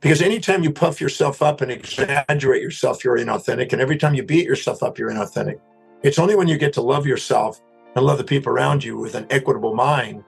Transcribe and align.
Because 0.00 0.22
anytime 0.22 0.62
you 0.62 0.72
puff 0.72 1.00
yourself 1.00 1.42
up 1.42 1.60
and 1.60 1.70
exaggerate 1.70 2.62
yourself, 2.62 3.04
you're 3.04 3.18
inauthentic. 3.18 3.72
And 3.72 3.82
every 3.82 3.98
time 3.98 4.14
you 4.14 4.22
beat 4.22 4.46
yourself 4.46 4.84
up, 4.84 4.98
you're 4.98 5.10
inauthentic. 5.10 5.58
It's 6.02 6.18
only 6.18 6.36
when 6.36 6.46
you 6.46 6.56
get 6.56 6.72
to 6.74 6.80
love 6.80 7.06
yourself 7.06 7.60
and 7.96 8.06
love 8.06 8.18
the 8.18 8.24
people 8.24 8.52
around 8.52 8.84
you 8.84 8.96
with 8.96 9.16
an 9.16 9.26
equitable 9.30 9.74
mind 9.74 10.22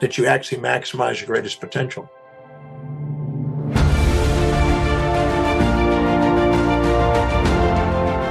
that 0.00 0.16
you 0.16 0.26
actually 0.26 0.62
maximize 0.62 1.20
your 1.20 1.26
greatest 1.26 1.60
potential. 1.60 2.08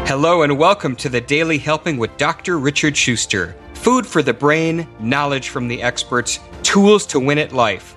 Hello 0.08 0.44
and 0.44 0.58
welcome 0.58 0.96
to 0.96 1.10
the 1.10 1.20
Daily 1.20 1.58
Helping 1.58 1.98
with 1.98 2.16
Dr. 2.16 2.60
Richard 2.60 2.96
Schuster. 2.96 3.58
Food 3.74 4.08
for 4.08 4.24
the 4.24 4.34
brain, 4.34 4.88
knowledge 5.02 5.50
from 5.50 5.68
the 5.68 5.82
experts, 5.82 6.40
tools 6.64 7.06
to 7.08 7.20
win 7.20 7.38
at 7.38 7.52
life. 7.52 7.97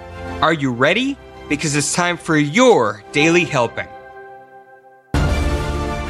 Are 0.41 0.53
you 0.53 0.71
ready? 0.71 1.17
Because 1.49 1.75
it's 1.75 1.93
time 1.93 2.17
for 2.17 2.35
your 2.35 3.03
daily 3.11 3.45
helping. 3.45 3.87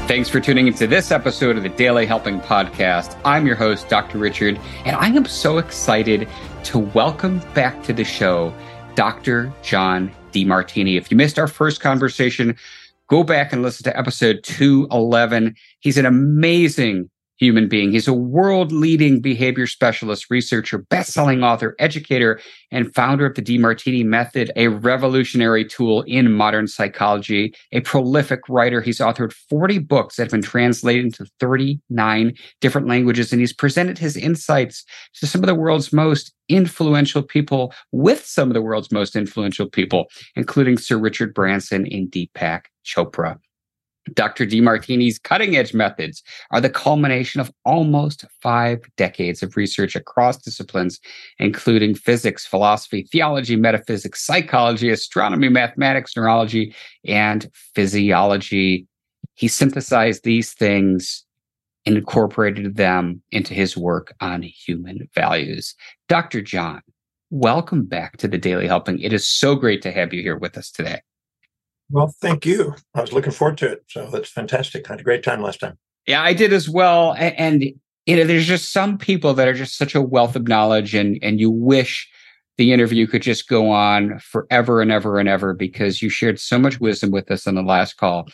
Thanks 0.07 0.29
for 0.29 0.39
tuning 0.39 0.67
into 0.67 0.87
this 0.87 1.11
episode 1.11 1.57
of 1.57 1.63
the 1.63 1.69
Daily 1.69 2.05
Helping 2.05 2.39
Podcast. 2.39 3.19
I'm 3.25 3.45
your 3.45 3.57
host, 3.57 3.89
Dr. 3.89 4.19
Richard, 4.19 4.57
and 4.85 4.95
I 4.95 5.07
am 5.07 5.25
so 5.25 5.57
excited 5.57 6.29
to 6.63 6.79
welcome 6.79 7.39
back 7.53 7.83
to 7.83 7.91
the 7.91 8.05
show 8.05 8.53
Dr. 8.95 9.51
John 9.63 10.09
Demartini. 10.31 10.95
If 10.97 11.11
you 11.11 11.17
missed 11.17 11.37
our 11.37 11.47
first 11.47 11.81
conversation, 11.81 12.55
go 13.09 13.25
back 13.25 13.51
and 13.51 13.61
listen 13.61 13.83
to 13.83 13.99
episode 13.99 14.43
211. 14.43 15.57
He's 15.81 15.97
an 15.97 16.05
amazing 16.05 17.09
human 17.41 17.67
being. 17.67 17.91
He's 17.91 18.07
a 18.07 18.13
world 18.13 18.71
leading 18.71 19.19
behavior 19.19 19.65
specialist, 19.65 20.27
researcher, 20.29 20.77
best 20.77 21.11
selling 21.11 21.43
author, 21.43 21.75
educator, 21.79 22.39
and 22.69 22.93
founder 22.93 23.25
of 23.25 23.33
the 23.33 23.41
Demartini 23.41 24.05
Method, 24.05 24.51
a 24.55 24.67
revolutionary 24.67 25.65
tool 25.65 26.03
in 26.03 26.31
modern 26.31 26.67
psychology, 26.67 27.53
a 27.71 27.81
prolific 27.81 28.41
writer. 28.47 28.79
He's 28.79 28.99
authored 28.99 29.33
40 29.33 29.79
books 29.79 30.15
that 30.15 30.23
have 30.25 30.31
been 30.31 30.43
translated 30.43 31.05
into 31.05 31.25
39 31.39 32.33
different 32.61 32.87
languages, 32.87 33.31
and 33.31 33.41
he's 33.41 33.53
presented 33.53 33.97
his 33.97 34.15
insights 34.15 34.85
to 35.15 35.25
some 35.25 35.41
of 35.41 35.47
the 35.47 35.55
world's 35.55 35.91
most 35.91 36.31
influential 36.47 37.23
people 37.23 37.73
with 37.91 38.23
some 38.23 38.49
of 38.49 38.53
the 38.53 38.61
world's 38.61 38.91
most 38.91 39.15
influential 39.15 39.67
people, 39.67 40.05
including 40.35 40.77
Sir 40.77 40.97
Richard 40.97 41.33
Branson 41.33 41.87
and 41.91 42.11
Deepak 42.11 42.65
Chopra. 42.85 43.39
Dr. 44.13 44.45
Demartini's 44.45 45.19
cutting 45.19 45.55
edge 45.55 45.73
methods 45.73 46.23
are 46.49 46.59
the 46.59 46.69
culmination 46.69 47.39
of 47.39 47.51
almost 47.65 48.25
five 48.41 48.79
decades 48.97 49.43
of 49.43 49.55
research 49.55 49.95
across 49.95 50.37
disciplines, 50.37 50.99
including 51.37 51.93
physics, 51.93 52.45
philosophy, 52.45 53.07
theology, 53.11 53.55
metaphysics, 53.55 54.25
psychology, 54.25 54.89
astronomy, 54.89 55.49
mathematics, 55.49 56.15
neurology, 56.17 56.75
and 57.05 57.49
physiology. 57.75 58.87
He 59.35 59.47
synthesized 59.47 60.23
these 60.23 60.53
things 60.53 61.23
and 61.85 61.95
incorporated 61.95 62.75
them 62.75 63.21
into 63.31 63.53
his 63.53 63.77
work 63.77 64.13
on 64.19 64.41
human 64.41 65.09
values. 65.13 65.75
Dr. 66.09 66.41
John, 66.41 66.81
welcome 67.29 67.85
back 67.85 68.17
to 68.17 68.27
the 68.27 68.37
Daily 68.37 68.67
Helping. 68.67 68.99
It 68.99 69.13
is 69.13 69.27
so 69.27 69.55
great 69.55 69.81
to 69.83 69.91
have 69.91 70.13
you 70.13 70.21
here 70.21 70.37
with 70.37 70.57
us 70.57 70.71
today. 70.71 71.01
Well, 71.91 72.13
thank 72.21 72.45
you. 72.45 72.75
I 72.95 73.01
was 73.01 73.13
looking 73.13 73.31
forward 73.31 73.57
to 73.59 73.71
it. 73.71 73.83
So 73.89 74.09
that's 74.09 74.29
fantastic. 74.29 74.89
I 74.89 74.93
had 74.93 75.01
a 75.01 75.03
great 75.03 75.23
time 75.23 75.41
last 75.41 75.59
time. 75.59 75.77
Yeah, 76.07 76.23
I 76.23 76.33
did 76.33 76.53
as 76.53 76.69
well. 76.69 77.15
And, 77.17 77.63
you 78.05 78.15
know, 78.15 78.23
there's 78.23 78.47
just 78.47 78.71
some 78.71 78.97
people 78.97 79.33
that 79.33 79.47
are 79.47 79.53
just 79.53 79.77
such 79.77 79.93
a 79.93 80.01
wealth 80.01 80.35
of 80.35 80.47
knowledge, 80.47 80.95
and 80.95 81.19
and 81.21 81.39
you 81.39 81.51
wish 81.51 82.09
the 82.57 82.73
interview 82.73 83.07
could 83.07 83.21
just 83.21 83.47
go 83.47 83.69
on 83.69 84.19
forever 84.19 84.81
and 84.81 84.91
ever 84.91 85.19
and 85.19 85.29
ever 85.29 85.53
because 85.53 86.01
you 86.01 86.09
shared 86.09 86.39
so 86.39 86.57
much 86.57 86.79
wisdom 86.79 87.11
with 87.11 87.29
us 87.29 87.45
on 87.47 87.55
the 87.55 87.61
last 87.61 87.97
call. 87.97 88.27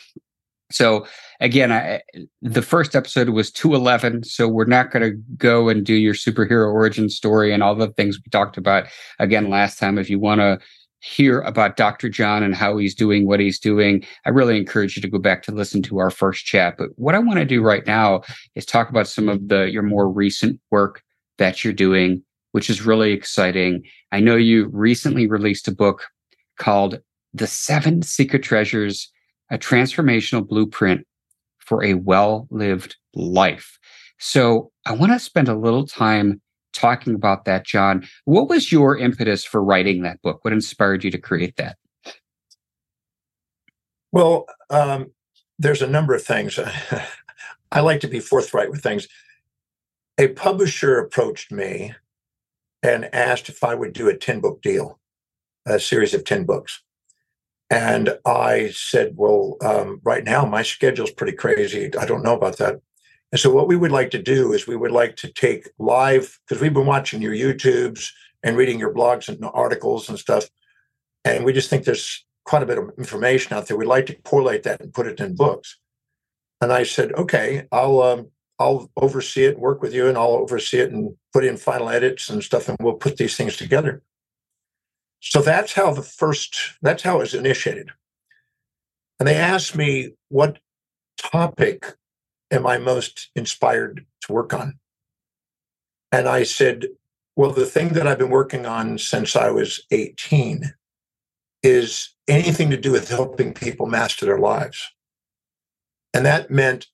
So 0.70 1.06
again, 1.40 1.72
I, 1.72 2.02
the 2.42 2.62
first 2.62 2.94
episode 2.94 3.30
was 3.30 3.50
211. 3.50 4.24
So 4.24 4.48
we're 4.48 4.66
not 4.66 4.90
going 4.90 5.02
to 5.02 5.16
go 5.36 5.68
and 5.68 5.84
do 5.84 5.94
your 5.94 6.14
superhero 6.14 6.70
origin 6.70 7.08
story 7.08 7.54
and 7.54 7.62
all 7.62 7.74
the 7.74 7.88
things 7.88 8.18
we 8.18 8.28
talked 8.30 8.58
about 8.58 8.86
again 9.18 9.48
last 9.48 9.78
time. 9.78 9.96
If 9.98 10.10
you 10.10 10.18
want 10.18 10.40
to 10.40 10.58
hear 11.00 11.40
about 11.42 11.76
Dr. 11.76 12.08
John 12.08 12.42
and 12.42 12.54
how 12.54 12.76
he's 12.76 12.94
doing 12.94 13.26
what 13.26 13.40
he's 13.40 13.58
doing, 13.58 14.04
I 14.26 14.30
really 14.30 14.56
encourage 14.56 14.96
you 14.96 15.02
to 15.02 15.08
go 15.08 15.18
back 15.18 15.42
to 15.44 15.52
listen 15.52 15.82
to 15.82 15.98
our 15.98 16.10
first 16.10 16.44
chat. 16.44 16.76
But 16.76 16.88
what 16.96 17.14
I 17.14 17.18
want 17.20 17.38
to 17.38 17.44
do 17.44 17.62
right 17.62 17.86
now 17.86 18.22
is 18.54 18.66
talk 18.66 18.90
about 18.90 19.08
some 19.08 19.28
of 19.28 19.48
the 19.48 19.70
your 19.70 19.82
more 19.82 20.08
recent 20.08 20.60
work 20.70 21.02
that 21.38 21.62
you're 21.62 21.72
doing, 21.72 22.22
which 22.52 22.68
is 22.68 22.84
really 22.84 23.12
exciting. 23.12 23.82
I 24.12 24.20
know 24.20 24.36
you 24.36 24.68
recently 24.72 25.26
released 25.26 25.68
a 25.68 25.74
book 25.74 26.08
called 26.58 26.98
The 27.32 27.46
Seven 27.46 28.02
Seeker 28.02 28.38
Treasures, 28.38 29.10
a 29.50 29.58
transformational 29.58 30.46
blueprint 30.46 31.06
for 31.58 31.84
a 31.84 31.94
well-lived 31.94 32.96
life. 33.14 33.78
So 34.18 34.72
I 34.84 34.92
want 34.92 35.12
to 35.12 35.18
spend 35.18 35.48
a 35.48 35.54
little 35.54 35.86
time 35.86 36.40
talking 36.78 37.14
about 37.14 37.44
that, 37.44 37.66
John. 37.66 38.06
What 38.24 38.48
was 38.48 38.70
your 38.70 38.96
impetus 38.96 39.44
for 39.44 39.62
writing 39.62 40.02
that 40.02 40.22
book? 40.22 40.44
What 40.44 40.52
inspired 40.52 41.04
you 41.04 41.10
to 41.10 41.18
create 41.18 41.56
that? 41.56 41.76
Well, 44.12 44.46
um, 44.70 45.12
there's 45.58 45.82
a 45.82 45.86
number 45.86 46.14
of 46.14 46.22
things. 46.22 46.58
I 47.72 47.80
like 47.80 48.00
to 48.00 48.08
be 48.08 48.20
forthright 48.20 48.70
with 48.70 48.82
things. 48.82 49.06
A 50.18 50.28
publisher 50.28 50.98
approached 50.98 51.52
me 51.52 51.94
and 52.82 53.12
asked 53.14 53.48
if 53.48 53.62
I 53.62 53.74
would 53.74 53.92
do 53.92 54.08
a 54.08 54.16
10 54.16 54.40
book 54.40 54.62
deal, 54.62 54.98
a 55.66 55.78
series 55.78 56.14
of 56.14 56.24
10 56.24 56.44
books. 56.44 56.82
And 57.70 58.16
I 58.24 58.70
said, 58.72 59.14
Well, 59.16 59.56
um, 59.62 60.00
right 60.02 60.24
now 60.24 60.46
my 60.46 60.62
schedule's 60.62 61.10
pretty 61.10 61.34
crazy. 61.34 61.90
I 61.98 62.06
don't 62.06 62.22
know 62.22 62.34
about 62.34 62.56
that. 62.58 62.80
And 63.30 63.40
so, 63.40 63.50
what 63.50 63.68
we 63.68 63.76
would 63.76 63.92
like 63.92 64.10
to 64.12 64.22
do 64.22 64.52
is 64.52 64.66
we 64.66 64.76
would 64.76 64.90
like 64.90 65.16
to 65.16 65.32
take 65.32 65.68
live, 65.78 66.38
because 66.46 66.62
we've 66.62 66.72
been 66.72 66.86
watching 66.86 67.20
your 67.20 67.34
YouTubes 67.34 68.10
and 68.42 68.56
reading 68.56 68.78
your 68.78 68.94
blogs 68.94 69.28
and 69.28 69.44
articles 69.52 70.08
and 70.08 70.18
stuff. 70.18 70.48
And 71.24 71.44
we 71.44 71.52
just 71.52 71.68
think 71.68 71.84
there's 71.84 72.24
quite 72.44 72.62
a 72.62 72.66
bit 72.66 72.78
of 72.78 72.90
information 72.96 73.52
out 73.54 73.66
there. 73.66 73.76
We'd 73.76 73.86
like 73.86 74.06
to 74.06 74.14
correlate 74.22 74.62
that 74.62 74.80
and 74.80 74.94
put 74.94 75.06
it 75.06 75.20
in 75.20 75.34
books. 75.34 75.76
And 76.60 76.72
I 76.72 76.84
said, 76.84 77.12
okay, 77.12 77.66
I'll 77.70 78.00
um, 78.00 78.30
I'll 78.58 78.90
oversee 78.96 79.44
it, 79.44 79.58
work 79.58 79.82
with 79.82 79.94
you, 79.94 80.08
and 80.08 80.16
I'll 80.16 80.32
oversee 80.32 80.78
it 80.78 80.90
and 80.90 81.14
put 81.32 81.44
in 81.44 81.56
final 81.56 81.90
edits 81.90 82.28
and 82.28 82.42
stuff, 82.42 82.68
and 82.68 82.78
we'll 82.80 82.94
put 82.94 83.16
these 83.16 83.36
things 83.36 83.56
together. 83.56 84.02
So 85.20 85.42
that's 85.42 85.72
how 85.74 85.92
the 85.92 86.02
first 86.02 86.56
that's 86.82 87.02
how 87.02 87.16
it 87.16 87.20
was 87.20 87.34
initiated. 87.34 87.90
And 89.18 89.28
they 89.28 89.34
asked 89.34 89.76
me 89.76 90.12
what 90.28 90.58
topic 91.18 91.96
am 92.50 92.66
I 92.66 92.78
most 92.78 93.30
inspired 93.34 94.06
to 94.22 94.32
work 94.32 94.54
on? 94.54 94.78
And 96.12 96.28
I 96.28 96.42
said, 96.44 96.86
well, 97.36 97.52
the 97.52 97.66
thing 97.66 97.90
that 97.90 98.06
I've 98.06 98.18
been 98.18 98.30
working 98.30 98.66
on 98.66 98.98
since 98.98 99.36
I 99.36 99.50
was 99.50 99.80
18 99.90 100.74
is 101.62 102.14
anything 102.26 102.70
to 102.70 102.76
do 102.76 102.92
with 102.92 103.08
helping 103.08 103.52
people 103.52 103.86
master 103.86 104.26
their 104.26 104.38
lives. 104.38 104.82
And 106.14 106.24
that 106.26 106.50
meant 106.50 106.86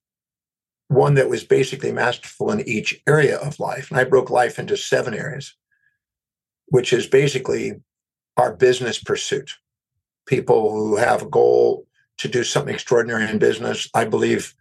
one 0.88 1.14
that 1.14 1.28
was 1.28 1.44
basically 1.44 1.92
masterful 1.92 2.50
in 2.50 2.66
each 2.68 3.00
area 3.06 3.38
of 3.38 3.60
life. 3.60 3.90
And 3.90 3.98
I 3.98 4.04
broke 4.04 4.30
life 4.30 4.58
into 4.58 4.76
seven 4.76 5.14
areas, 5.14 5.54
which 6.66 6.92
is 6.92 7.06
basically 7.06 7.80
our 8.36 8.54
business 8.54 8.98
pursuit. 8.98 9.52
People 10.26 10.72
who 10.72 10.96
have 10.96 11.22
a 11.22 11.28
goal 11.28 11.86
to 12.18 12.28
do 12.28 12.44
something 12.44 12.74
extraordinary 12.74 13.28
in 13.28 13.38
business. 13.38 13.88
I 13.94 14.04
believe 14.04 14.54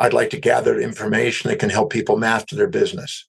I'd 0.00 0.14
like 0.14 0.30
to 0.30 0.40
gather 0.40 0.80
information 0.80 1.50
that 1.50 1.58
can 1.58 1.70
help 1.70 1.92
people 1.92 2.16
master 2.16 2.56
their 2.56 2.66
business. 2.66 3.28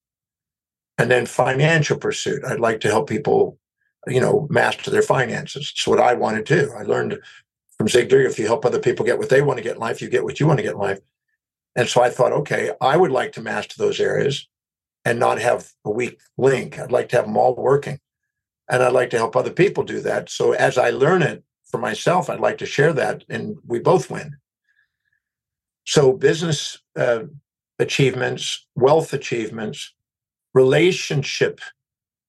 And 0.98 1.12
then 1.12 1.26
financial 1.26 1.98
pursuit. 1.98 2.44
I'd 2.46 2.60
like 2.60 2.80
to 2.82 2.88
help 2.88 3.10
people, 3.10 3.60
you 4.08 4.22
know, 4.22 4.48
master 4.50 4.90
their 4.90 5.02
finances. 5.02 5.72
It's 5.76 5.88
what 5.88 6.00
I 6.00 6.14
want 6.14 6.46
to. 6.46 6.72
I 6.78 6.84
learned 6.84 7.20
from 7.78 7.88
Zig 7.88 8.10
Ziglar, 8.10 8.26
if 8.26 8.40
you 8.40 8.46
help 8.46 8.66
other 8.66 8.80
people 8.80 9.06
get 9.06 9.18
what 9.18 9.30
they 9.30 9.42
want 9.42 9.58
to 9.58 9.64
get 9.64 9.76
in 9.76 9.82
life, 9.82 10.02
you 10.02 10.10
get 10.10 10.24
what 10.24 10.40
you 10.40 10.48
want 10.48 10.60
to 10.60 10.64
get 10.64 10.74
in 10.74 10.80
life. 10.80 11.00
And 11.76 11.88
so 11.88 12.02
I 12.02 12.10
thought, 12.10 12.32
okay, 12.32 12.72
I 12.80 12.96
would 12.96 13.12
like 13.12 13.34
to 13.34 13.42
master 13.42 13.76
those 13.78 14.00
areas 14.00 14.48
and 15.04 15.20
not 15.20 15.40
have 15.40 15.72
a 15.84 15.90
weak 15.90 16.20
link. 16.38 16.78
I'd 16.78 16.92
like 16.92 17.10
to 17.10 17.18
have 17.18 17.26
them 17.26 17.38
all 17.38 17.56
working. 17.56 18.00
And 18.70 18.84
I'd 18.84 18.94
like 18.94 19.10
to 19.12 19.18
help 19.18 19.36
other 19.36 19.52
people 19.52 19.84
do 19.84 20.00
that. 20.02 20.30
So 20.30 20.54
as 20.54 20.78
I 20.78 20.92
learn 20.92 21.22
it 21.22 21.44
for 21.66 21.80
myself, 21.80 22.30
I'd 22.30 22.40
like 22.40 22.60
to 22.60 22.66
share 22.66 22.94
that, 22.94 23.24
and 23.30 23.58
we 23.66 23.80
both 23.80 24.10
win. 24.10 24.38
So, 25.92 26.14
business 26.14 26.78
uh, 26.96 27.24
achievements, 27.78 28.66
wealth 28.76 29.12
achievements, 29.12 29.94
relationship 30.54 31.60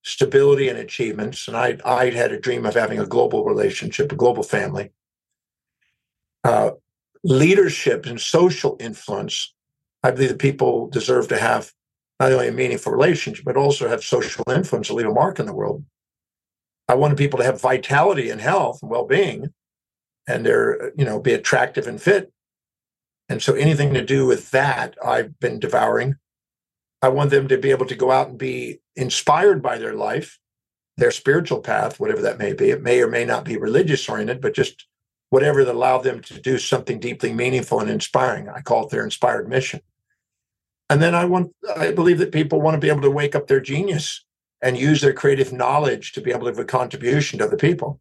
stability 0.02 0.68
and 0.68 0.80
achievements. 0.80 1.46
And 1.46 1.56
I, 1.56 1.78
I 1.84 2.10
had 2.10 2.32
a 2.32 2.40
dream 2.40 2.66
of 2.66 2.74
having 2.74 2.98
a 2.98 3.06
global 3.06 3.44
relationship, 3.44 4.10
a 4.10 4.16
global 4.16 4.42
family. 4.42 4.90
Uh, 6.42 6.72
leadership 7.22 8.04
and 8.04 8.20
social 8.20 8.76
influence. 8.80 9.54
I 10.02 10.10
believe 10.10 10.30
that 10.30 10.40
people 10.40 10.88
deserve 10.88 11.28
to 11.28 11.38
have 11.38 11.70
not 12.18 12.32
only 12.32 12.48
a 12.48 12.52
meaningful 12.52 12.90
relationship, 12.90 13.44
but 13.44 13.56
also 13.56 13.88
have 13.88 14.02
social 14.02 14.42
influence 14.50 14.88
to 14.88 14.94
leave 14.94 15.06
a 15.06 15.12
mark 15.12 15.38
in 15.38 15.46
the 15.46 15.54
world. 15.54 15.84
I 16.88 16.96
wanted 16.96 17.16
people 17.16 17.38
to 17.38 17.44
have 17.44 17.60
vitality 17.60 18.28
and 18.28 18.40
health 18.40 18.80
and 18.82 18.90
well-being, 18.90 19.54
and 20.26 20.44
they're 20.44 20.90
you 20.96 21.04
know 21.04 21.20
be 21.20 21.32
attractive 21.32 21.86
and 21.86 22.02
fit. 22.02 22.32
And 23.32 23.42
so 23.42 23.54
anything 23.54 23.94
to 23.94 24.04
do 24.04 24.26
with 24.26 24.50
that, 24.50 24.94
I've 25.02 25.40
been 25.40 25.58
devouring. 25.58 26.16
I 27.00 27.08
want 27.08 27.30
them 27.30 27.48
to 27.48 27.56
be 27.56 27.70
able 27.70 27.86
to 27.86 27.94
go 27.94 28.10
out 28.10 28.28
and 28.28 28.36
be 28.36 28.80
inspired 28.94 29.62
by 29.62 29.78
their 29.78 29.94
life, 29.94 30.38
their 30.98 31.10
spiritual 31.10 31.60
path, 31.60 31.98
whatever 31.98 32.20
that 32.20 32.36
may 32.36 32.52
be. 32.52 32.68
It 32.68 32.82
may 32.82 33.00
or 33.00 33.08
may 33.08 33.24
not 33.24 33.46
be 33.46 33.56
religious 33.56 34.06
oriented, 34.06 34.42
but 34.42 34.52
just 34.52 34.86
whatever 35.30 35.64
that 35.64 35.74
allowed 35.74 36.04
them 36.04 36.20
to 36.20 36.38
do 36.42 36.58
something 36.58 37.00
deeply 37.00 37.32
meaningful 37.32 37.80
and 37.80 37.88
inspiring. 37.88 38.50
I 38.50 38.60
call 38.60 38.84
it 38.84 38.90
their 38.90 39.02
inspired 39.02 39.48
mission. 39.48 39.80
And 40.90 41.00
then 41.00 41.14
I 41.14 41.24
want 41.24 41.52
I 41.74 41.90
believe 41.90 42.18
that 42.18 42.32
people 42.32 42.60
want 42.60 42.74
to 42.74 42.80
be 42.80 42.90
able 42.90 43.00
to 43.00 43.10
wake 43.10 43.34
up 43.34 43.46
their 43.46 43.60
genius 43.60 44.26
and 44.60 44.76
use 44.76 45.00
their 45.00 45.14
creative 45.14 45.54
knowledge 45.54 46.12
to 46.12 46.20
be 46.20 46.32
able 46.32 46.44
to 46.44 46.52
give 46.52 46.58
a 46.58 46.66
contribution 46.66 47.38
to 47.38 47.46
other 47.46 47.56
people. 47.56 47.98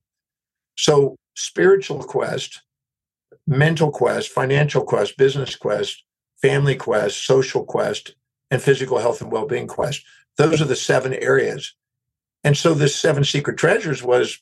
So 0.76 1.16
spiritual 1.38 2.04
quest, 2.04 2.64
mental 3.48 3.92
quest, 3.92 4.30
financial 4.30 4.84
quest, 4.84 5.18
business 5.18 5.56
quest, 5.56 6.04
family 6.42 6.76
quest, 6.76 7.26
social 7.26 7.64
quest, 7.64 8.16
and 8.50 8.62
physical 8.62 9.00
health 9.00 9.22
and 9.22 9.32
well-being 9.32 9.68
quest. 9.68 10.04
Those 10.38 10.62
are 10.62 10.66
the 10.66 10.76
seven 10.76 11.14
areas. 11.14 11.74
And 12.44 12.58
so 12.58 12.74
this 12.74 12.96
seven 12.96 13.24
seeker 13.24 13.54
treasures 13.54 14.04
was 14.04 14.40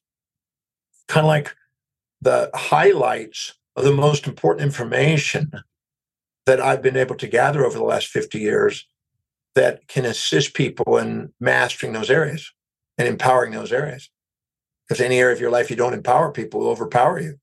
kind 1.08 1.26
of 1.26 1.30
like 1.30 1.56
the 2.22 2.50
highlights 2.54 3.54
of 3.76 3.84
the 3.84 3.94
most 3.94 4.28
important 4.28 4.66
information 4.66 5.52
that 6.46 6.60
I've 6.60 6.82
been 6.82 6.98
able 6.98 7.16
to 7.16 7.28
gather 7.28 7.66
over 7.66 7.78
the 7.78 7.84
last 7.84 8.08
50 8.08 8.40
years 8.40 8.88
that 9.56 9.88
can 9.88 10.06
assist 10.06 10.54
people 10.54 10.98
in 10.98 11.34
mastering 11.40 11.94
those 11.94 12.10
areas 12.10 12.52
and 12.98 13.08
empowering 13.08 13.52
those 13.52 13.72
areas. 13.72 14.10
Because 14.88 15.02
any 15.02 15.20
area 15.20 15.36
of 15.36 15.42
your 15.42 15.52
life 15.52 15.70
you 15.70 15.76
don't 15.76 15.94
empower 15.94 16.32
people 16.32 16.62
will 16.62 16.70
overpower 16.70 17.20
you. 17.20 17.40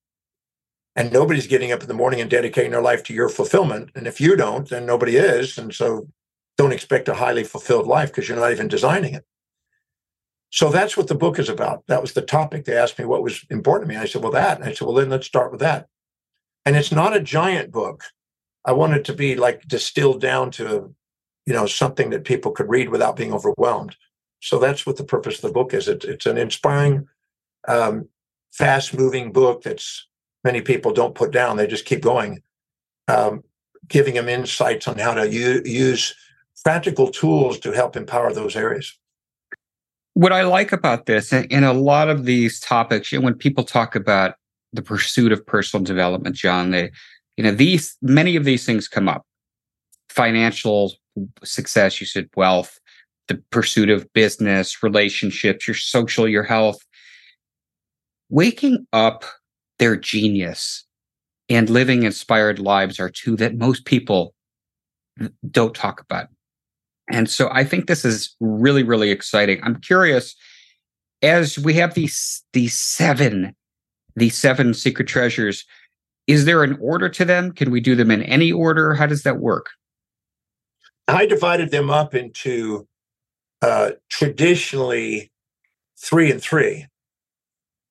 And 0.98 1.12
nobody's 1.12 1.46
getting 1.46 1.72
up 1.72 1.82
in 1.82 1.88
the 1.88 1.94
morning 1.94 2.20
and 2.22 2.30
dedicating 2.30 2.70
their 2.70 2.80
life 2.80 3.02
to 3.04 3.14
your 3.14 3.28
fulfillment. 3.28 3.90
And 3.94 4.06
if 4.06 4.20
you 4.20 4.34
don't, 4.34 4.68
then 4.68 4.86
nobody 4.86 5.16
is. 5.16 5.58
And 5.58 5.74
so 5.74 6.08
don't 6.56 6.72
expect 6.72 7.08
a 7.08 7.14
highly 7.14 7.44
fulfilled 7.44 7.86
life 7.86 8.08
because 8.08 8.28
you're 8.28 8.38
not 8.38 8.50
even 8.50 8.66
designing 8.66 9.12
it. 9.12 9.26
So 10.48 10.70
that's 10.70 10.96
what 10.96 11.08
the 11.08 11.14
book 11.14 11.38
is 11.38 11.50
about. 11.50 11.86
That 11.86 12.00
was 12.00 12.14
the 12.14 12.22
topic. 12.22 12.64
They 12.64 12.78
asked 12.78 12.98
me 12.98 13.04
what 13.04 13.22
was 13.22 13.44
important 13.50 13.90
to 13.90 13.94
me. 13.94 14.00
I 14.00 14.06
said, 14.06 14.22
well, 14.22 14.32
that. 14.32 14.58
And 14.58 14.66
I 14.66 14.72
said, 14.72 14.86
well, 14.86 14.96
then 14.96 15.10
let's 15.10 15.26
start 15.26 15.50
with 15.50 15.60
that. 15.60 15.86
And 16.64 16.76
it's 16.76 16.92
not 16.92 17.14
a 17.14 17.20
giant 17.20 17.70
book. 17.70 18.04
I 18.64 18.72
want 18.72 18.94
it 18.94 19.04
to 19.04 19.12
be 19.12 19.36
like 19.36 19.68
distilled 19.68 20.22
down 20.22 20.50
to, 20.52 20.94
you 21.44 21.52
know, 21.52 21.66
something 21.66 22.08
that 22.10 22.24
people 22.24 22.52
could 22.52 22.70
read 22.70 22.88
without 22.88 23.16
being 23.16 23.34
overwhelmed. 23.34 23.96
So 24.40 24.58
that's 24.58 24.86
what 24.86 24.96
the 24.96 25.04
purpose 25.04 25.36
of 25.36 25.42
the 25.42 25.52
book 25.52 25.74
is. 25.74 25.88
It, 25.88 26.04
it's 26.04 26.26
an 26.26 26.38
inspiring, 26.38 27.06
um, 27.68 28.08
fast-moving 28.52 29.32
book 29.32 29.62
that's 29.62 30.06
many 30.46 30.62
people 30.62 30.92
don't 30.92 31.14
put 31.14 31.32
down. 31.32 31.56
They 31.56 31.66
just 31.66 31.84
keep 31.84 32.00
going, 32.00 32.40
um, 33.08 33.42
giving 33.88 34.14
them 34.14 34.28
insights 34.28 34.86
on 34.88 34.96
how 34.96 35.12
to 35.12 35.28
u- 35.28 35.62
use 35.64 36.14
practical 36.64 37.08
tools 37.08 37.58
to 37.58 37.72
help 37.72 37.96
empower 37.96 38.32
those 38.32 38.56
areas. 38.56 38.96
What 40.14 40.32
I 40.32 40.42
like 40.42 40.72
about 40.72 41.04
this, 41.06 41.32
in 41.32 41.64
a 41.64 41.74
lot 41.74 42.08
of 42.08 42.24
these 42.24 42.58
topics, 42.60 43.12
you 43.12 43.18
know, 43.18 43.24
when 43.24 43.34
people 43.34 43.64
talk 43.64 43.94
about 43.94 44.36
the 44.72 44.82
pursuit 44.82 45.32
of 45.32 45.44
personal 45.44 45.84
development, 45.84 46.36
John, 46.36 46.70
they, 46.70 46.90
you 47.36 47.44
know, 47.44 47.50
these 47.50 47.96
many 48.00 48.36
of 48.36 48.44
these 48.44 48.64
things 48.64 48.88
come 48.88 49.08
up. 49.08 49.26
Financial 50.08 50.94
success, 51.44 52.00
you 52.00 52.06
said 52.06 52.28
wealth, 52.36 52.78
the 53.28 53.42
pursuit 53.50 53.90
of 53.90 54.10
business, 54.14 54.82
relationships, 54.82 55.66
your 55.68 55.74
social, 55.74 56.26
your 56.26 56.44
health. 56.44 56.78
Waking 58.30 58.86
up 58.92 59.24
their 59.78 59.96
genius 59.96 60.84
and 61.48 61.70
living 61.70 62.02
inspired 62.02 62.58
lives 62.58 62.98
are 62.98 63.10
two 63.10 63.36
that 63.36 63.56
most 63.56 63.84
people 63.84 64.34
don't 65.50 65.74
talk 65.74 66.00
about. 66.00 66.28
And 67.10 67.30
so 67.30 67.48
I 67.52 67.64
think 67.64 67.86
this 67.86 68.04
is 68.04 68.34
really, 68.40 68.82
really 68.82 69.10
exciting. 69.10 69.60
I'm 69.62 69.80
curious 69.80 70.34
as 71.22 71.58
we 71.58 71.74
have 71.74 71.94
these 71.94 72.42
these 72.52 72.74
seven 72.74 73.54
these 74.16 74.36
seven 74.36 74.74
seeker 74.74 75.04
treasures. 75.04 75.64
Is 76.26 76.44
there 76.44 76.64
an 76.64 76.76
order 76.80 77.08
to 77.08 77.24
them? 77.24 77.52
Can 77.52 77.70
we 77.70 77.80
do 77.80 77.94
them 77.94 78.10
in 78.10 78.22
any 78.22 78.50
order? 78.50 78.94
How 78.94 79.06
does 79.06 79.22
that 79.22 79.38
work? 79.38 79.70
I 81.06 81.26
divided 81.26 81.70
them 81.70 81.88
up 81.88 82.14
into 82.14 82.88
uh, 83.62 83.92
traditionally 84.08 85.30
three 85.96 86.32
and 86.32 86.42
three. 86.42 86.86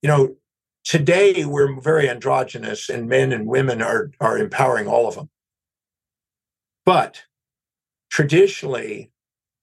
You 0.02 0.10
know, 0.10 0.36
today 0.86 1.44
we're 1.46 1.80
very 1.82 2.10
androgynous, 2.10 2.90
and 2.90 3.10
men 3.10 3.34
and 3.34 3.48
women 3.48 3.82
are 3.82 4.12
are 4.22 4.38
empowering 4.38 4.88
all 4.88 5.08
of 5.08 5.16
them. 5.16 5.30
But 6.86 7.24
traditionally, 8.10 9.12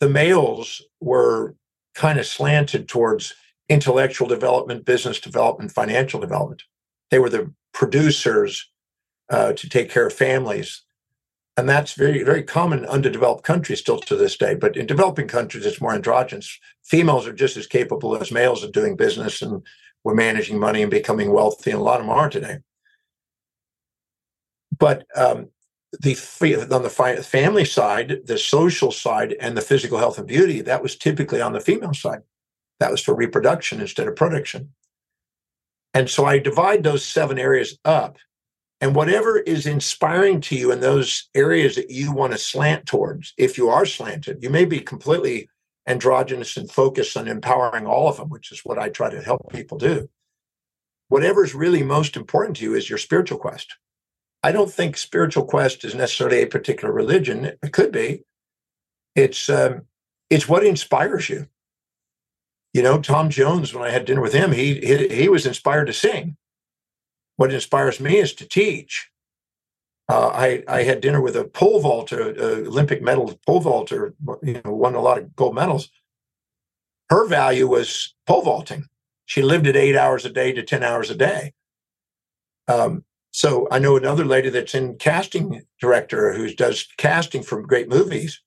the 0.01 0.09
males 0.09 0.83
were 1.01 1.55
kind 1.95 2.19
of 2.19 2.27
slanted 2.27 2.89
towards 2.89 3.35
intellectual 3.69 4.27
development, 4.27 4.85
business 4.85 5.21
development, 5.21 5.73
financial 5.73 6.21
development. 6.21 6.65
They 7.11 7.19
were 7.19 7.31
the 7.31 7.53
producers 7.73 8.69
uh, 9.31 9.53
to 9.55 9.69
take 9.69 9.91
care 9.91 10.07
of 10.07 10.13
families. 10.13 10.83
And 11.57 11.69
that's 11.69 11.93
very, 11.93 12.23
very 12.23 12.43
common 12.43 12.81
in 12.81 12.87
underdeveloped 12.87 13.45
countries 13.45 13.81
still 13.81 13.99
to 14.01 14.17
this 14.17 14.37
day. 14.39 14.55
But 14.55 14.77
in 14.77 14.87
developing 14.87 15.29
countries, 15.29 15.67
it's 15.67 15.83
more 15.83 15.95
androgynous. 15.95 16.59
Females 16.83 17.27
are 17.27 17.33
just 17.33 17.59
as 17.59 17.67
capable 17.67 18.17
as 18.17 18.33
males 18.33 18.65
of 18.65 18.73
doing 18.73 18.97
business 18.97 19.43
and 19.43 19.63
we're 20.05 20.15
managing 20.15 20.59
money 20.59 20.83
and 20.83 20.91
becoming 20.91 21.33
wealthy. 21.33 21.71
And 21.71 21.81
a 21.81 21.83
lot 21.83 22.01
of 22.01 22.07
them 22.07 22.17
are 22.17 22.29
today. 22.29 22.59
But 24.77 25.07
um, 25.15 25.49
the 26.01 26.17
on 26.71 26.83
the 26.83 27.25
family 27.25 27.65
side, 27.65 28.23
the 28.25 28.39
social 28.39 28.91
side, 28.91 29.37
and 29.41 29.57
the 29.57 29.61
physical 29.61 29.99
health 29.99 30.19
and 30.19 30.27
beauty, 30.27 30.61
that 30.63 30.83
was 30.83 30.97
typically 30.97 31.41
on 31.41 31.53
the 31.53 31.61
female 31.61 31.95
side. 31.95 32.23
That 32.81 32.91
was 32.91 33.03
for 33.03 33.15
reproduction 33.15 33.81
instead 33.81 34.09
of 34.09 34.17
production. 34.17 34.71
And 35.95 36.09
so 36.09 36.25
I 36.25 36.39
divide 36.39 36.83
those 36.83 37.05
seven 37.05 37.39
areas 37.39 37.79
up. 37.85 38.17
And 38.81 38.97
whatever 38.97 39.39
is 39.39 39.67
inspiring 39.67 40.41
to 40.43 40.57
you 40.57 40.73
in 40.73 40.81
those 40.81 41.29
areas 41.35 41.77
that 41.77 41.91
you 41.91 42.13
want 42.13 42.33
to 42.33 42.39
slant 42.39 42.87
towards, 42.87 43.33
if 43.37 43.57
you 43.57 43.69
are 43.69 43.87
slanted, 43.87 44.43
you 44.43 44.51
may 44.51 44.65
be 44.65 44.81
completely 44.81 45.49
androgynous 45.87 46.57
and 46.57 46.71
focused 46.71 47.17
on 47.17 47.29
empowering 47.29 47.87
all 47.87 48.09
of 48.09 48.17
them, 48.17 48.29
which 48.29 48.53
is 48.53 48.61
what 48.65 48.79
I 48.79 48.89
try 48.89 49.11
to 49.11 49.23
help 49.23 49.53
people 49.53 49.79
do. 49.79 50.09
Whatever 51.09 51.45
is 51.45 51.55
really 51.55 51.83
most 51.83 52.17
important 52.17 52.57
to 52.59 52.65
you 52.65 52.75
is 52.75 52.89
your 52.89 52.99
spiritual 52.99 53.39
quest 53.39 53.77
I 54.43 54.53
don't 54.53 54.73
think 54.73 54.97
spiritual 54.97 55.45
quest 55.45 55.85
is 55.85 55.95
necessarily 55.95 56.43
a 56.43 56.47
particular 56.47 56.93
religion. 56.93 57.45
It 57.45 57.73
could 57.73 57.93
be. 57.93 58.25
It's 59.15 59.49
um, 59.49 59.83
it's 60.31 60.49
what 60.49 60.65
inspires 60.65 61.29
you. 61.29 61.47
You 62.73 62.83
know, 62.83 63.01
Tom 63.01 63.31
Jones. 63.31 63.73
When 63.73 63.87
I 63.87 63.91
had 63.91 64.05
dinner 64.05 64.21
with 64.21 64.33
him, 64.33 64.53
he 64.53 64.81
he, 64.81 65.09
he 65.09 65.29
was 65.29 65.47
inspired 65.47 65.87
to 65.87 65.93
sing. 65.93 66.37
What 67.37 67.53
inspires 67.53 68.01
me 68.01 68.19
is 68.19 68.35
to 68.35 68.49
teach. 68.49 69.11
Uh, 70.09 70.29
I 70.29 70.63
I 70.69 70.83
had 70.83 71.01
dinner 71.01 71.21
with 71.21 71.37
a 71.37 71.45
pole 71.45 71.81
vaulter, 71.81 72.35
uh, 72.39 72.69
Olympic 72.69 73.03
medal 73.03 73.39
pole 73.47 73.61
vaulter. 73.61 74.15
You 74.43 74.61
know, 74.65 74.75
won 74.75 74.95
a 74.95 75.01
lot 75.01 75.19
of 75.19 75.35
gold 75.37 75.55
medals. 75.55 75.91
Her 77.09 77.27
value 77.27 77.69
was 77.69 78.15
pole 78.27 78.43
vaulting. 78.43 78.87
She 79.27 79.43
lived 79.43 79.67
at 79.67 79.77
eight 79.77 79.97
hours 79.97 80.25
a 80.25 80.31
day 80.31 80.53
to 80.53 80.63
ten 80.63 80.83
hours 80.83 81.11
a 81.11 81.15
day. 81.15 81.53
Um, 82.69 83.05
so 83.31 83.67
I 83.71 83.79
know 83.79 83.97
another 83.97 84.25
lady 84.25 84.51
that's 84.51 84.75
in 84.75 84.97
casting 84.97 85.63
director 85.81 86.35
who 86.35 86.55
does 86.55 86.87
casting 86.99 87.43
for 87.43 87.63
great 87.63 87.89
movies. 87.89 88.41